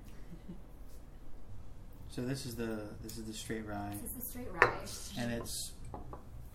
So 2.10 2.22
this 2.22 2.46
is 2.46 2.56
the 2.56 2.80
this 3.02 3.18
is 3.18 3.24
the 3.26 3.34
straight 3.34 3.66
rye, 3.66 3.96
This 4.02 4.12
is 4.12 4.18
a 4.24 4.26
straight 4.30 4.48
rye. 4.54 4.70
and 5.18 5.32
it's 5.32 5.72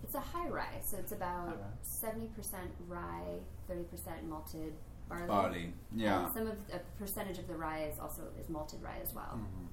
It's 0.03 0.15
a 0.15 0.21
high 0.21 0.49
rye, 0.49 0.81
so 0.83 0.99
it's 0.99 1.13
about 1.13 1.47
rye. 1.49 1.55
seventy 1.83 2.27
percent 2.37 2.71
rye, 2.89 3.39
thirty 3.67 3.85
percent 3.85 4.29
malted 4.29 4.75
barley. 5.09 5.27
Barley. 5.27 5.73
Yeah. 5.95 6.25
And 6.27 6.35
some 6.35 6.47
of 6.49 6.57
a 6.73 6.79
percentage 6.99 7.39
of 7.39 7.49
the 7.49 7.55
rye 7.57 7.85
is 7.91 7.99
also 7.99 8.23
is 8.39 8.49
malted 8.51 8.83
rye 8.83 8.99
as 9.03 9.15
well. 9.15 9.33
Mm-hmm. 9.35 9.67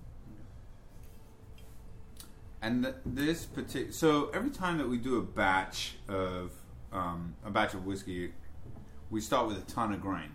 And 2.62 2.84
th- 2.84 2.96
this 3.06 3.46
particular, 3.46 3.92
so 3.92 4.30
every 4.34 4.52
time 4.52 4.78
that 4.78 4.88
we 4.88 4.98
do 4.98 5.18
a 5.18 5.22
batch 5.22 5.96
of 6.08 6.52
um, 6.94 7.36
a 7.46 7.50
batch 7.50 7.74
of 7.74 7.86
whiskey, 7.86 8.32
we 9.10 9.20
start 9.22 9.48
with 9.48 9.58
a 9.58 9.62
ton 9.72 9.94
of 9.94 10.02
grain. 10.02 10.30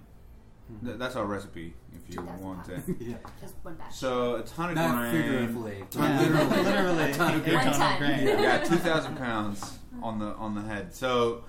Th- 0.85 0.99
that's 0.99 1.17
our 1.17 1.25
recipe, 1.25 1.73
if 1.95 2.15
you 2.15 2.21
2,000 2.21 2.45
want 2.45 2.69
it. 2.69 2.75
pounds. 2.87 3.01
yeah. 3.01 3.15
Just 3.41 3.55
one 3.63 3.75
batch. 3.77 3.95
So 3.95 4.35
a 4.37 4.43
ton 4.43 4.71
of 4.71 4.77
Not 4.77 4.97
grain. 5.11 5.13
figuratively. 5.23 5.85
yeah, 5.97 6.21
literally. 6.21 6.57
literally 6.65 7.11
A 7.11 7.15
ton 7.15 7.35
of 7.37 7.49
a 7.49 7.55
One 7.55 7.65
ton 7.73 7.93
of 7.93 7.99
grain. 7.99 8.27
yeah, 8.27 8.59
two 8.59 8.77
thousand 8.77 9.17
pounds 9.17 9.79
on 10.03 10.19
the 10.19 10.27
on 10.35 10.55
the 10.55 10.61
head. 10.63 10.95
So, 10.95 11.45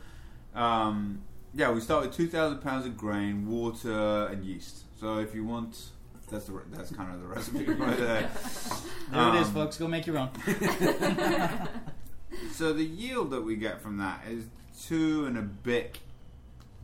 um, 0.55 1.21
yeah, 1.53 1.69
we 1.71 1.81
start 1.81 2.05
with 2.05 2.15
two 2.15 2.27
thousand 2.27 2.59
pounds 2.59 2.85
of 2.85 2.95
grain, 2.95 3.45
water, 3.49 4.27
and 4.31 4.45
yeast. 4.45 4.83
So 5.01 5.17
if 5.19 5.35
you 5.35 5.43
want, 5.43 5.77
that's 6.31 6.45
the 6.45 6.53
re- 6.53 6.63
that's 6.71 6.91
kind 6.91 7.13
of 7.13 7.19
the 7.19 7.27
recipe 7.27 7.65
right 7.67 7.97
there. 7.97 8.29
There 9.11 9.29
it 9.29 9.41
is, 9.41 9.47
Um, 9.47 9.53
folks. 9.53 9.77
Go 9.77 9.87
make 9.89 10.07
your 10.07 10.17
own. 10.17 10.29
So 12.51 12.73
the 12.73 12.83
yield 12.85 13.31
that 13.31 13.41
we 13.41 13.55
get 13.55 13.81
from 13.81 13.97
that 13.97 14.21
is 14.29 14.45
two 14.87 15.25
and 15.25 15.37
a 15.37 15.41
bit 15.41 15.97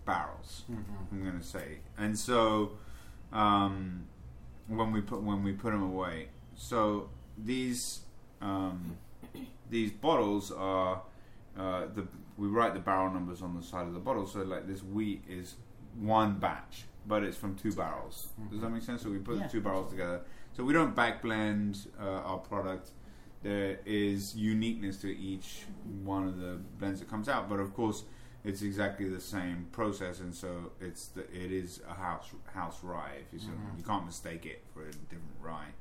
barrels. 0.05 0.63
Mm-hmm. 0.71 0.81
I'm 1.11 1.23
going 1.23 1.39
to 1.39 1.45
say, 1.45 1.79
and 1.97 2.17
so 2.17 2.71
um, 3.31 4.05
when 4.67 4.91
we 4.91 5.01
put 5.01 5.21
when 5.21 5.43
we 5.43 5.53
put 5.53 5.71
them 5.71 5.83
away, 5.83 6.27
so 6.55 7.09
these 7.37 8.01
um, 8.41 8.97
these 9.69 9.91
bottles 9.91 10.51
are 10.51 11.01
uh, 11.57 11.85
the 11.93 12.07
we 12.37 12.47
write 12.47 12.73
the 12.73 12.79
barrel 12.79 13.11
numbers 13.11 13.41
on 13.41 13.55
the 13.55 13.63
side 13.63 13.87
of 13.87 13.93
the 13.93 13.99
bottle. 13.99 14.27
So 14.27 14.39
like 14.41 14.67
this 14.67 14.83
wheat 14.83 15.23
is 15.29 15.55
one 15.99 16.37
batch, 16.39 16.83
but 17.07 17.23
it's 17.23 17.37
from 17.37 17.55
two 17.55 17.71
barrels. 17.71 18.27
Does 18.51 18.61
that 18.61 18.69
make 18.69 18.83
sense? 18.83 19.01
So 19.03 19.09
we 19.09 19.19
put 19.19 19.37
Yeah. 19.37 19.43
the 19.47 19.49
two 19.51 19.61
barrels 19.61 19.89
together. 19.91 20.21
So 20.53 20.63
we 20.63 20.73
don't 20.73 20.95
back 20.95 21.21
blend 21.21 21.87
uh, 21.99 22.03
our 22.03 22.37
product. 22.39 22.91
There 23.45 23.77
is 23.85 24.35
uniqueness 24.35 24.97
to 25.01 25.15
each 25.15 25.65
one 26.03 26.27
of 26.27 26.39
the 26.39 26.57
blends 26.79 26.99
that 26.99 27.07
comes 27.07 27.29
out, 27.29 27.47
but 27.47 27.59
of 27.59 27.75
course, 27.75 28.03
it's 28.43 28.63
exactly 28.63 29.07
the 29.07 29.21
same 29.21 29.67
process, 29.71 30.19
and 30.19 30.35
so 30.35 30.71
it's 30.81 31.09
the, 31.09 31.21
it 31.31 31.51
is 31.51 31.79
a 31.87 31.93
house 31.93 32.25
house 32.51 32.79
rye. 32.81 33.17
If 33.21 33.33
you 33.33 33.47
I 33.47 33.51
mean. 33.51 33.61
Mhm. 33.61 33.77
you 33.77 33.83
can't 33.83 34.05
mistake 34.07 34.47
it 34.47 34.63
for 34.73 34.81
a 34.81 34.91
different 34.91 35.37
rye. 35.39 35.73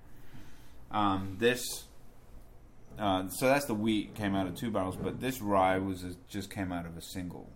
Um, 0.91 1.37
this 1.39 1.87
uh, 2.99 3.29
so 3.29 3.47
that's 3.47 3.65
the 3.65 3.75
wheat 3.75 4.15
came 4.15 4.35
out 4.35 4.47
of 4.47 4.57
two 4.57 4.71
barrels, 4.71 4.97
but 4.97 5.19
this 5.21 5.41
rye 5.41 5.79
was 5.79 6.05
a, 6.05 6.15
just 6.29 6.51
came 6.51 6.71
out 6.71 6.85
of 6.85 6.99
a 6.99 7.03
single 7.03 7.51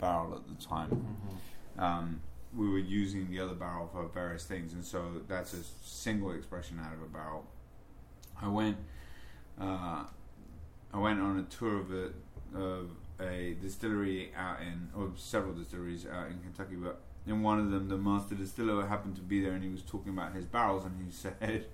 barrel 0.00 0.34
at 0.36 0.48
the 0.48 0.64
time. 0.64 0.88
Mm-hmm. 0.90 1.80
Um, 1.84 2.20
we 2.56 2.66
were 2.66 2.78
using 2.78 3.30
the 3.30 3.40
other 3.40 3.54
barrel 3.54 3.90
for 3.92 4.08
various 4.08 4.46
things, 4.46 4.72
and 4.72 4.86
so 4.86 5.20
that's 5.28 5.52
a 5.52 5.62
single 5.84 6.32
expression 6.32 6.80
out 6.82 6.94
of 6.94 7.02
a 7.02 7.08
barrel. 7.08 7.44
I 8.40 8.48
went, 8.48 8.78
uh, 9.60 10.04
I 10.92 10.98
went 10.98 11.20
on 11.20 11.38
a 11.38 11.42
tour 11.44 11.78
of 11.78 11.92
a, 11.92 12.10
of 12.58 12.90
a 13.20 13.54
distillery 13.60 14.32
out 14.36 14.60
in, 14.62 14.88
or 14.96 15.10
several 15.16 15.52
distilleries 15.54 16.06
out 16.06 16.28
in 16.28 16.38
Kentucky, 16.40 16.76
but 16.76 17.00
in 17.26 17.42
one 17.42 17.60
of 17.60 17.70
them, 17.70 17.88
the 17.88 17.98
master 17.98 18.34
distiller 18.34 18.86
happened 18.86 19.16
to 19.16 19.22
be 19.22 19.40
there, 19.42 19.52
and 19.52 19.62
he 19.62 19.70
was 19.70 19.82
talking 19.82 20.12
about 20.12 20.34
his 20.34 20.46
barrels, 20.46 20.84
and 20.84 20.94
he 21.04 21.10
said, 21.12 21.66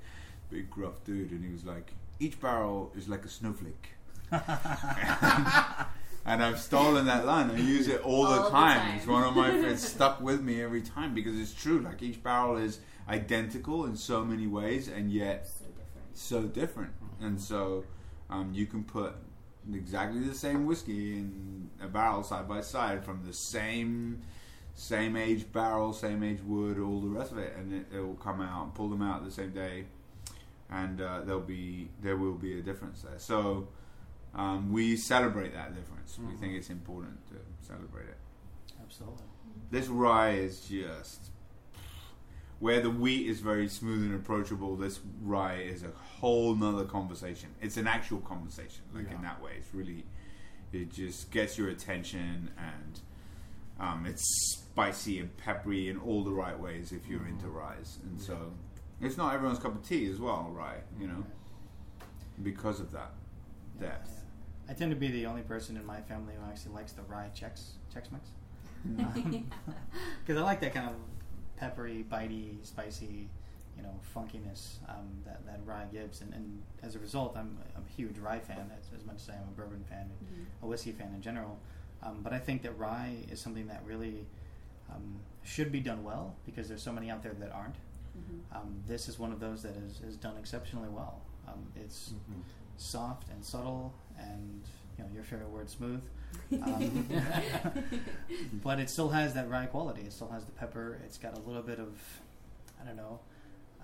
"Big 0.51 0.69
gruff 0.71 1.03
dude," 1.05 1.31
and 1.31 1.45
he 1.45 1.53
was 1.53 1.65
like, 1.65 1.93
"Each 2.19 2.39
barrel 2.41 2.93
is 2.97 3.09
like 3.09 3.25
a 3.25 3.29
snowflake." 3.29 3.91
and 4.33 4.43
I've 6.43 6.59
stolen 6.59 7.07
that 7.07 7.25
line. 7.27 7.51
I 7.51 7.59
use 7.59 7.87
it 7.89 8.01
all, 8.03 8.25
the, 8.25 8.29
All 8.39 8.45
the 8.45 8.51
time. 8.51 8.81
time. 8.81 8.97
It's 8.97 9.07
one 9.07 9.23
of 9.23 9.37
my. 9.37 9.51
It's 9.51 9.89
stuck 9.89 10.21
with 10.21 10.43
me 10.43 10.61
every 10.63 10.83
time 10.83 11.15
because 11.15 11.39
it's 11.39 11.55
true. 11.55 11.79
Like 11.81 12.03
each 12.03 12.23
barrel 12.23 12.57
is 12.57 12.81
identical 13.09 13.85
in 13.87 13.97
so 13.97 14.25
many 14.25 14.47
ways, 14.49 14.89
and 14.89 15.11
yet 15.13 15.47
So 15.47 15.65
different. 15.67 16.15
so 16.15 16.43
different. 16.43 16.93
And 17.21 17.41
so 17.41 17.85
um, 18.31 18.53
you 18.53 18.67
can 18.67 18.85
put 18.85 19.15
exactly 19.73 20.21
the 20.21 20.35
same 20.35 20.67
whiskey 20.67 21.15
in 21.15 21.71
a 21.83 21.89
barrel 21.89 22.23
side 22.23 22.49
by 22.49 22.61
side 22.61 23.05
from 23.05 23.23
the 23.27 23.33
same 23.33 24.23
same 24.75 25.17
age 25.17 25.51
barrel, 25.53 25.93
same 25.95 26.23
age 26.23 26.41
wood, 26.43 26.79
all 26.79 27.01
the 27.01 27.09
rest 27.09 27.33
of 27.33 27.39
it, 27.39 27.55
and 27.57 27.73
it, 27.73 27.87
it 27.97 28.01
will 28.01 28.15
come 28.15 28.43
out. 28.43 28.75
Pull 28.75 28.91
them 28.91 29.01
out 29.01 29.25
the 29.25 29.31
same 29.31 29.51
day, 29.53 29.87
and 30.71 31.01
uh, 31.01 31.23
there'll 31.25 31.41
be 31.41 31.89
there 32.03 32.17
will 32.17 32.35
be 32.35 32.59
a 32.59 32.63
difference 32.63 33.03
there. 33.03 33.19
So. 33.19 33.69
Um, 34.35 34.71
we 34.71 34.99
celebrate 34.99 35.55
that 35.55 35.75
difference. 35.75 36.19
We 36.19 36.27
Mhm. 36.35 36.39
think 36.41 36.55
it's 36.57 36.69
important 36.69 37.27
to 37.29 37.37
celebrate 37.67 38.05
it. 38.09 38.19
Absolutely. 38.83 39.25
This 39.71 39.89
rye 39.89 40.33
is 40.33 40.61
just 40.61 41.31
where 42.59 42.81
the 42.81 42.91
wheat 42.91 43.27
is 43.29 43.41
very 43.41 43.69
smooth 43.69 44.03
and 44.07 44.15
approachable. 44.15 44.77
This 44.77 45.01
rye 45.23 45.57
is 45.57 45.83
a 45.83 45.91
whole 46.21 46.55
nother 46.55 46.85
conversation. 46.85 47.51
It's 47.61 47.77
an 47.77 47.87
actual 47.87 48.21
conversation, 48.21 48.83
like 48.95 49.11
in 49.11 49.23
that 49.23 49.43
way. 49.43 49.53
It's 49.59 49.75
really, 49.75 50.05
it 50.73 50.91
just 50.91 51.31
gets 51.31 51.59
your 51.59 51.69
attention 51.69 52.51
and 52.59 53.01
um, 53.79 54.07
it's 54.07 54.25
spicy 54.63 55.19
and 55.19 55.37
peppery 55.37 55.89
in 55.91 55.99
all 55.99 56.25
the 56.25 56.33
right 56.33 56.59
ways 56.59 56.93
if 56.93 57.07
you're 57.09 57.27
into 57.27 57.49
rye. 57.49 57.77
And 58.05 58.21
so 58.21 58.53
it's 59.03 59.19
not 59.19 59.35
everyone's 59.35 59.59
cup 59.59 59.75
of 59.75 59.87
tea 59.87 60.11
as 60.11 60.19
well, 60.19 60.51
rye. 60.51 60.79
You 60.99 61.09
know, 61.09 61.25
because 62.43 62.81
of 62.81 62.91
that 62.93 63.11
Yeah, 63.81 63.89
depth. 63.89 64.11
yeah. 64.15 64.71
I 64.71 64.75
tend 64.75 64.91
to 64.91 64.97
be 64.97 65.11
the 65.11 65.27
only 65.27 65.43
person 65.43 65.77
in 65.77 65.85
my 65.85 66.01
family 66.01 66.33
who 66.41 66.51
actually 66.51 66.73
likes 66.73 66.93
the 66.93 67.03
rye 67.03 67.29
checks, 67.35 67.75
Chex 67.95 68.11
Mix 68.11 68.31
because 70.25 70.37
I 70.39 70.41
like 70.43 70.61
that 70.61 70.73
kind 70.75 70.89
of 70.89 70.95
peppery, 71.57 72.05
bitey, 72.11 72.65
spicy, 72.65 73.29
you 73.77 73.83
know, 73.83 73.95
funkiness 74.15 74.77
um, 74.89 75.09
that 75.25 75.45
that 75.47 75.61
rye 75.67 75.87
gives, 75.93 76.21
and, 76.21 76.33
and 76.35 76.63
as 76.83 76.95
a 76.95 76.99
result, 76.99 77.37
I'm, 77.37 77.59
I'm 77.77 77.85
a 77.85 77.97
huge 77.97 78.19
rye 78.19 78.39
fan 78.41 78.71
as, 78.79 78.89
as 78.99 79.05
much 79.07 79.17
as 79.17 79.29
I 79.31 79.35
am 79.35 79.43
a 79.49 79.57
bourbon 79.57 79.85
fan 79.89 80.03
and 80.11 80.11
Mhm. 80.41 80.45
a 80.63 80.67
whiskey 80.67 80.93
fan 80.93 81.13
in 81.15 81.21
general. 81.23 81.59
Um, 82.03 82.21
but 82.23 82.33
I 82.33 82.39
think 82.39 82.63
that 82.63 82.79
rye 82.79 83.17
is 83.31 83.41
something 83.41 83.67
that 83.69 83.83
really 83.85 84.27
um, 84.91 85.17
should 85.45 85.73
be 85.73 85.81
done 85.81 86.05
well 86.05 86.35
because 86.47 86.69
there's 86.69 86.83
so 86.83 86.93
many 86.93 87.11
out 87.11 87.23
there 87.23 87.35
that 87.35 87.53
aren't. 87.53 87.75
Mhm. 88.17 88.57
Um, 88.57 88.83
this 88.87 89.09
is 89.09 89.19
one 89.19 89.33
of 89.33 89.41
those 89.41 89.63
that 89.63 89.77
is, 89.77 90.01
is 90.01 90.17
done 90.17 90.37
exceptionally 90.39 90.89
well. 90.89 91.21
Um, 91.49 91.67
it's 91.77 92.11
Mm-hmm. 92.11 92.41
soft 92.79 93.29
and 93.31 93.45
subtle, 93.45 93.93
and 94.19 94.63
you 94.99 95.05
know 95.05 95.11
your 95.15 95.23
favorite 95.25 95.51
word, 95.51 95.69
smooth. 95.69 96.03
Um, 96.63 97.09
but 98.63 98.79
it 98.79 98.89
still 98.91 99.09
has 99.11 99.35
that 99.35 99.49
rye 99.51 99.67
quality. 99.67 100.03
It 100.03 100.13
still 100.13 100.29
has 100.29 100.45
the 100.45 100.53
pepper. 100.53 100.99
It's 101.05 101.19
got 101.19 101.37
a 101.37 101.41
little 101.41 101.63
bit 101.63 101.79
of, 101.79 101.99
I 102.81 102.87
don't 102.87 102.97
know, 102.97 103.21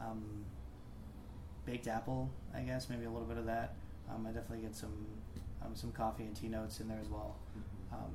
um, 0.01 0.45
baked 1.67 1.87
apple. 1.89 2.31
I 2.55 2.61
guess 2.61 2.89
maybe 2.89 3.05
a 3.05 3.11
little 3.11 3.27
bit 3.27 3.39
of 3.39 3.47
that. 3.47 3.75
Um, 4.13 4.27
I 4.27 4.31
definitely 4.31 4.65
get 4.65 4.75
some 4.75 5.07
um, 5.65 5.75
some 5.75 5.93
coffee 5.93 6.25
and 6.25 6.35
tea 6.37 6.49
notes 6.49 6.81
in 6.81 6.89
there 6.89 6.99
as 7.01 7.09
well. 7.09 7.37
Um, 7.93 8.13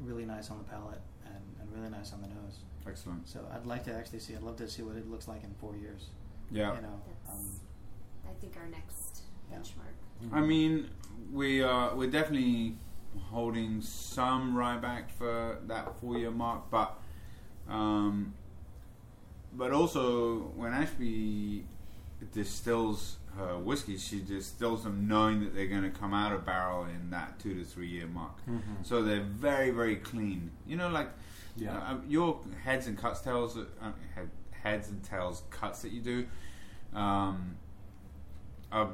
really 0.00 0.24
nice 0.24 0.50
on 0.50 0.58
the 0.58 0.64
palate 0.64 1.00
and, 1.26 1.42
and 1.60 1.72
really 1.76 1.90
nice 1.90 2.12
on 2.12 2.22
the 2.22 2.28
nose. 2.28 2.60
Excellent. 2.86 3.28
So 3.28 3.40
I'd 3.54 3.66
like 3.66 3.84
to 3.84 3.92
actually 3.94 4.18
see. 4.20 4.34
I'd 4.34 4.42
love 4.42 4.56
to 4.56 4.68
see 4.68 4.82
what 4.82 4.96
it 4.96 5.10
looks 5.10 5.28
like 5.28 5.44
in 5.44 5.54
four 5.60 5.76
years. 5.76 6.06
Yeah. 6.50 6.74
You 6.76 6.82
know. 6.82 7.00
Um, 7.30 7.50
I 8.28 8.32
think, 8.40 8.56
our 8.56 8.68
next 8.68 9.22
Yeah. 9.50 9.58
benchmark. 9.58 10.32
I 10.32 10.40
mean, 10.40 10.88
we 11.32 11.62
are 11.62 11.94
we're 11.94 12.10
definitely 12.10 12.76
holding 13.30 13.80
some 13.82 14.56
rye 14.56 14.76
back 14.78 15.10
for 15.10 15.58
that 15.66 15.98
four 16.00 16.18
year 16.18 16.30
mark, 16.30 16.70
but 16.70 16.98
um, 17.68 18.34
but 19.52 19.72
also 19.72 20.38
when 20.56 20.72
Ashby 20.72 21.64
distills 22.32 23.16
her 23.36 23.58
whiskey, 23.58 23.96
she 23.96 24.20
distills 24.20 24.84
them 24.84 25.08
knowing 25.08 25.40
that 25.40 25.54
they're 25.54 25.66
going 25.66 25.82
to 25.82 25.90
come 25.90 26.14
out 26.14 26.32
of 26.32 26.44
barrel 26.46 26.84
in 26.84 27.10
that 27.10 27.38
two 27.38 27.54
to 27.54 27.64
three 27.64 27.88
year 27.88 28.06
mark. 28.06 28.44
Mhm. 28.48 28.60
So 28.84 29.02
they're 29.02 29.22
very 29.22 29.70
very 29.70 29.96
clean. 29.96 30.50
You 30.66 30.76
know, 30.76 30.88
like 30.88 31.08
Yeah. 31.56 31.76
uh, 31.78 31.98
your 32.08 32.40
heads 32.64 32.86
and 32.86 32.98
cuts 32.98 33.20
tails, 33.20 33.56
uh, 33.56 33.92
heads 34.50 34.88
and 34.88 35.02
tails 35.04 35.42
cuts 35.50 35.82
that 35.82 35.92
you 35.92 36.00
do. 36.00 36.26
Um, 36.98 37.56
are, 38.72 38.90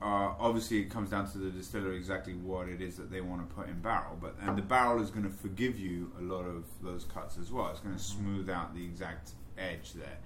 are 0.00 0.34
obviously 0.40 0.80
it 0.80 0.90
comes 0.90 1.10
down 1.10 1.30
to 1.30 1.38
the 1.38 1.50
distiller 1.50 1.92
exactly 1.92 2.32
what 2.32 2.68
it 2.68 2.80
is 2.80 2.96
that 2.96 3.10
they 3.10 3.20
want 3.20 3.46
to 3.46 3.54
put 3.54 3.68
in 3.68 3.80
barrel, 3.80 4.16
but 4.20 4.34
and 4.40 4.56
the 4.56 4.62
barrel 4.62 5.02
is 5.02 5.10
going 5.10 5.24
to 5.24 5.30
forgive 5.30 5.78
you 5.78 6.10
a 6.18 6.22
lot 6.22 6.44
of 6.46 6.64
those 6.82 7.04
cuts 7.04 7.36
as 7.38 7.52
well. 7.52 7.68
It's 7.70 7.80
going 7.80 7.96
to 7.96 8.02
smooth 8.02 8.48
out 8.48 8.74
the 8.74 8.84
exact 8.84 9.32
edge 9.58 9.92
there. 9.92 10.18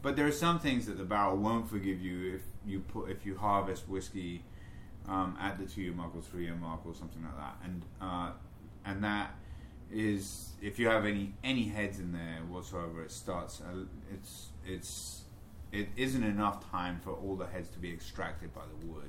But 0.00 0.16
there 0.16 0.26
are 0.26 0.32
some 0.32 0.58
things 0.58 0.86
that 0.86 0.96
the 0.96 1.04
barrel 1.04 1.36
won't 1.36 1.68
forgive 1.68 2.00
you 2.00 2.36
if 2.36 2.42
you 2.64 2.80
put 2.80 3.10
if 3.10 3.26
you 3.26 3.36
harvest 3.36 3.88
whiskey 3.88 4.44
um, 5.06 5.36
at 5.40 5.58
the 5.58 5.66
two 5.66 5.82
year 5.82 5.92
mark 5.92 6.14
or 6.14 6.22
three 6.22 6.44
year 6.44 6.54
mark 6.54 6.86
or 6.86 6.94
something 6.94 7.22
like 7.22 7.36
that, 7.36 7.56
and 7.64 7.82
uh, 8.00 8.30
and 8.84 9.04
that 9.04 9.34
is 9.90 10.52
if 10.62 10.78
you 10.78 10.88
have 10.88 11.04
any 11.04 11.34
any 11.44 11.64
heads 11.64 11.98
in 11.98 12.12
there 12.12 12.40
whatsoever, 12.48 13.02
it 13.02 13.10
starts. 13.10 13.60
Uh, 13.60 13.84
it's 14.12 14.48
it's 14.66 15.22
it 15.72 15.88
isn't 15.96 16.24
enough 16.24 16.70
time 16.70 16.98
for 17.02 17.12
all 17.12 17.36
the 17.36 17.46
heads 17.46 17.68
to 17.70 17.78
be 17.78 17.92
extracted 17.92 18.54
by 18.54 18.62
the 18.62 18.86
wood. 18.86 19.04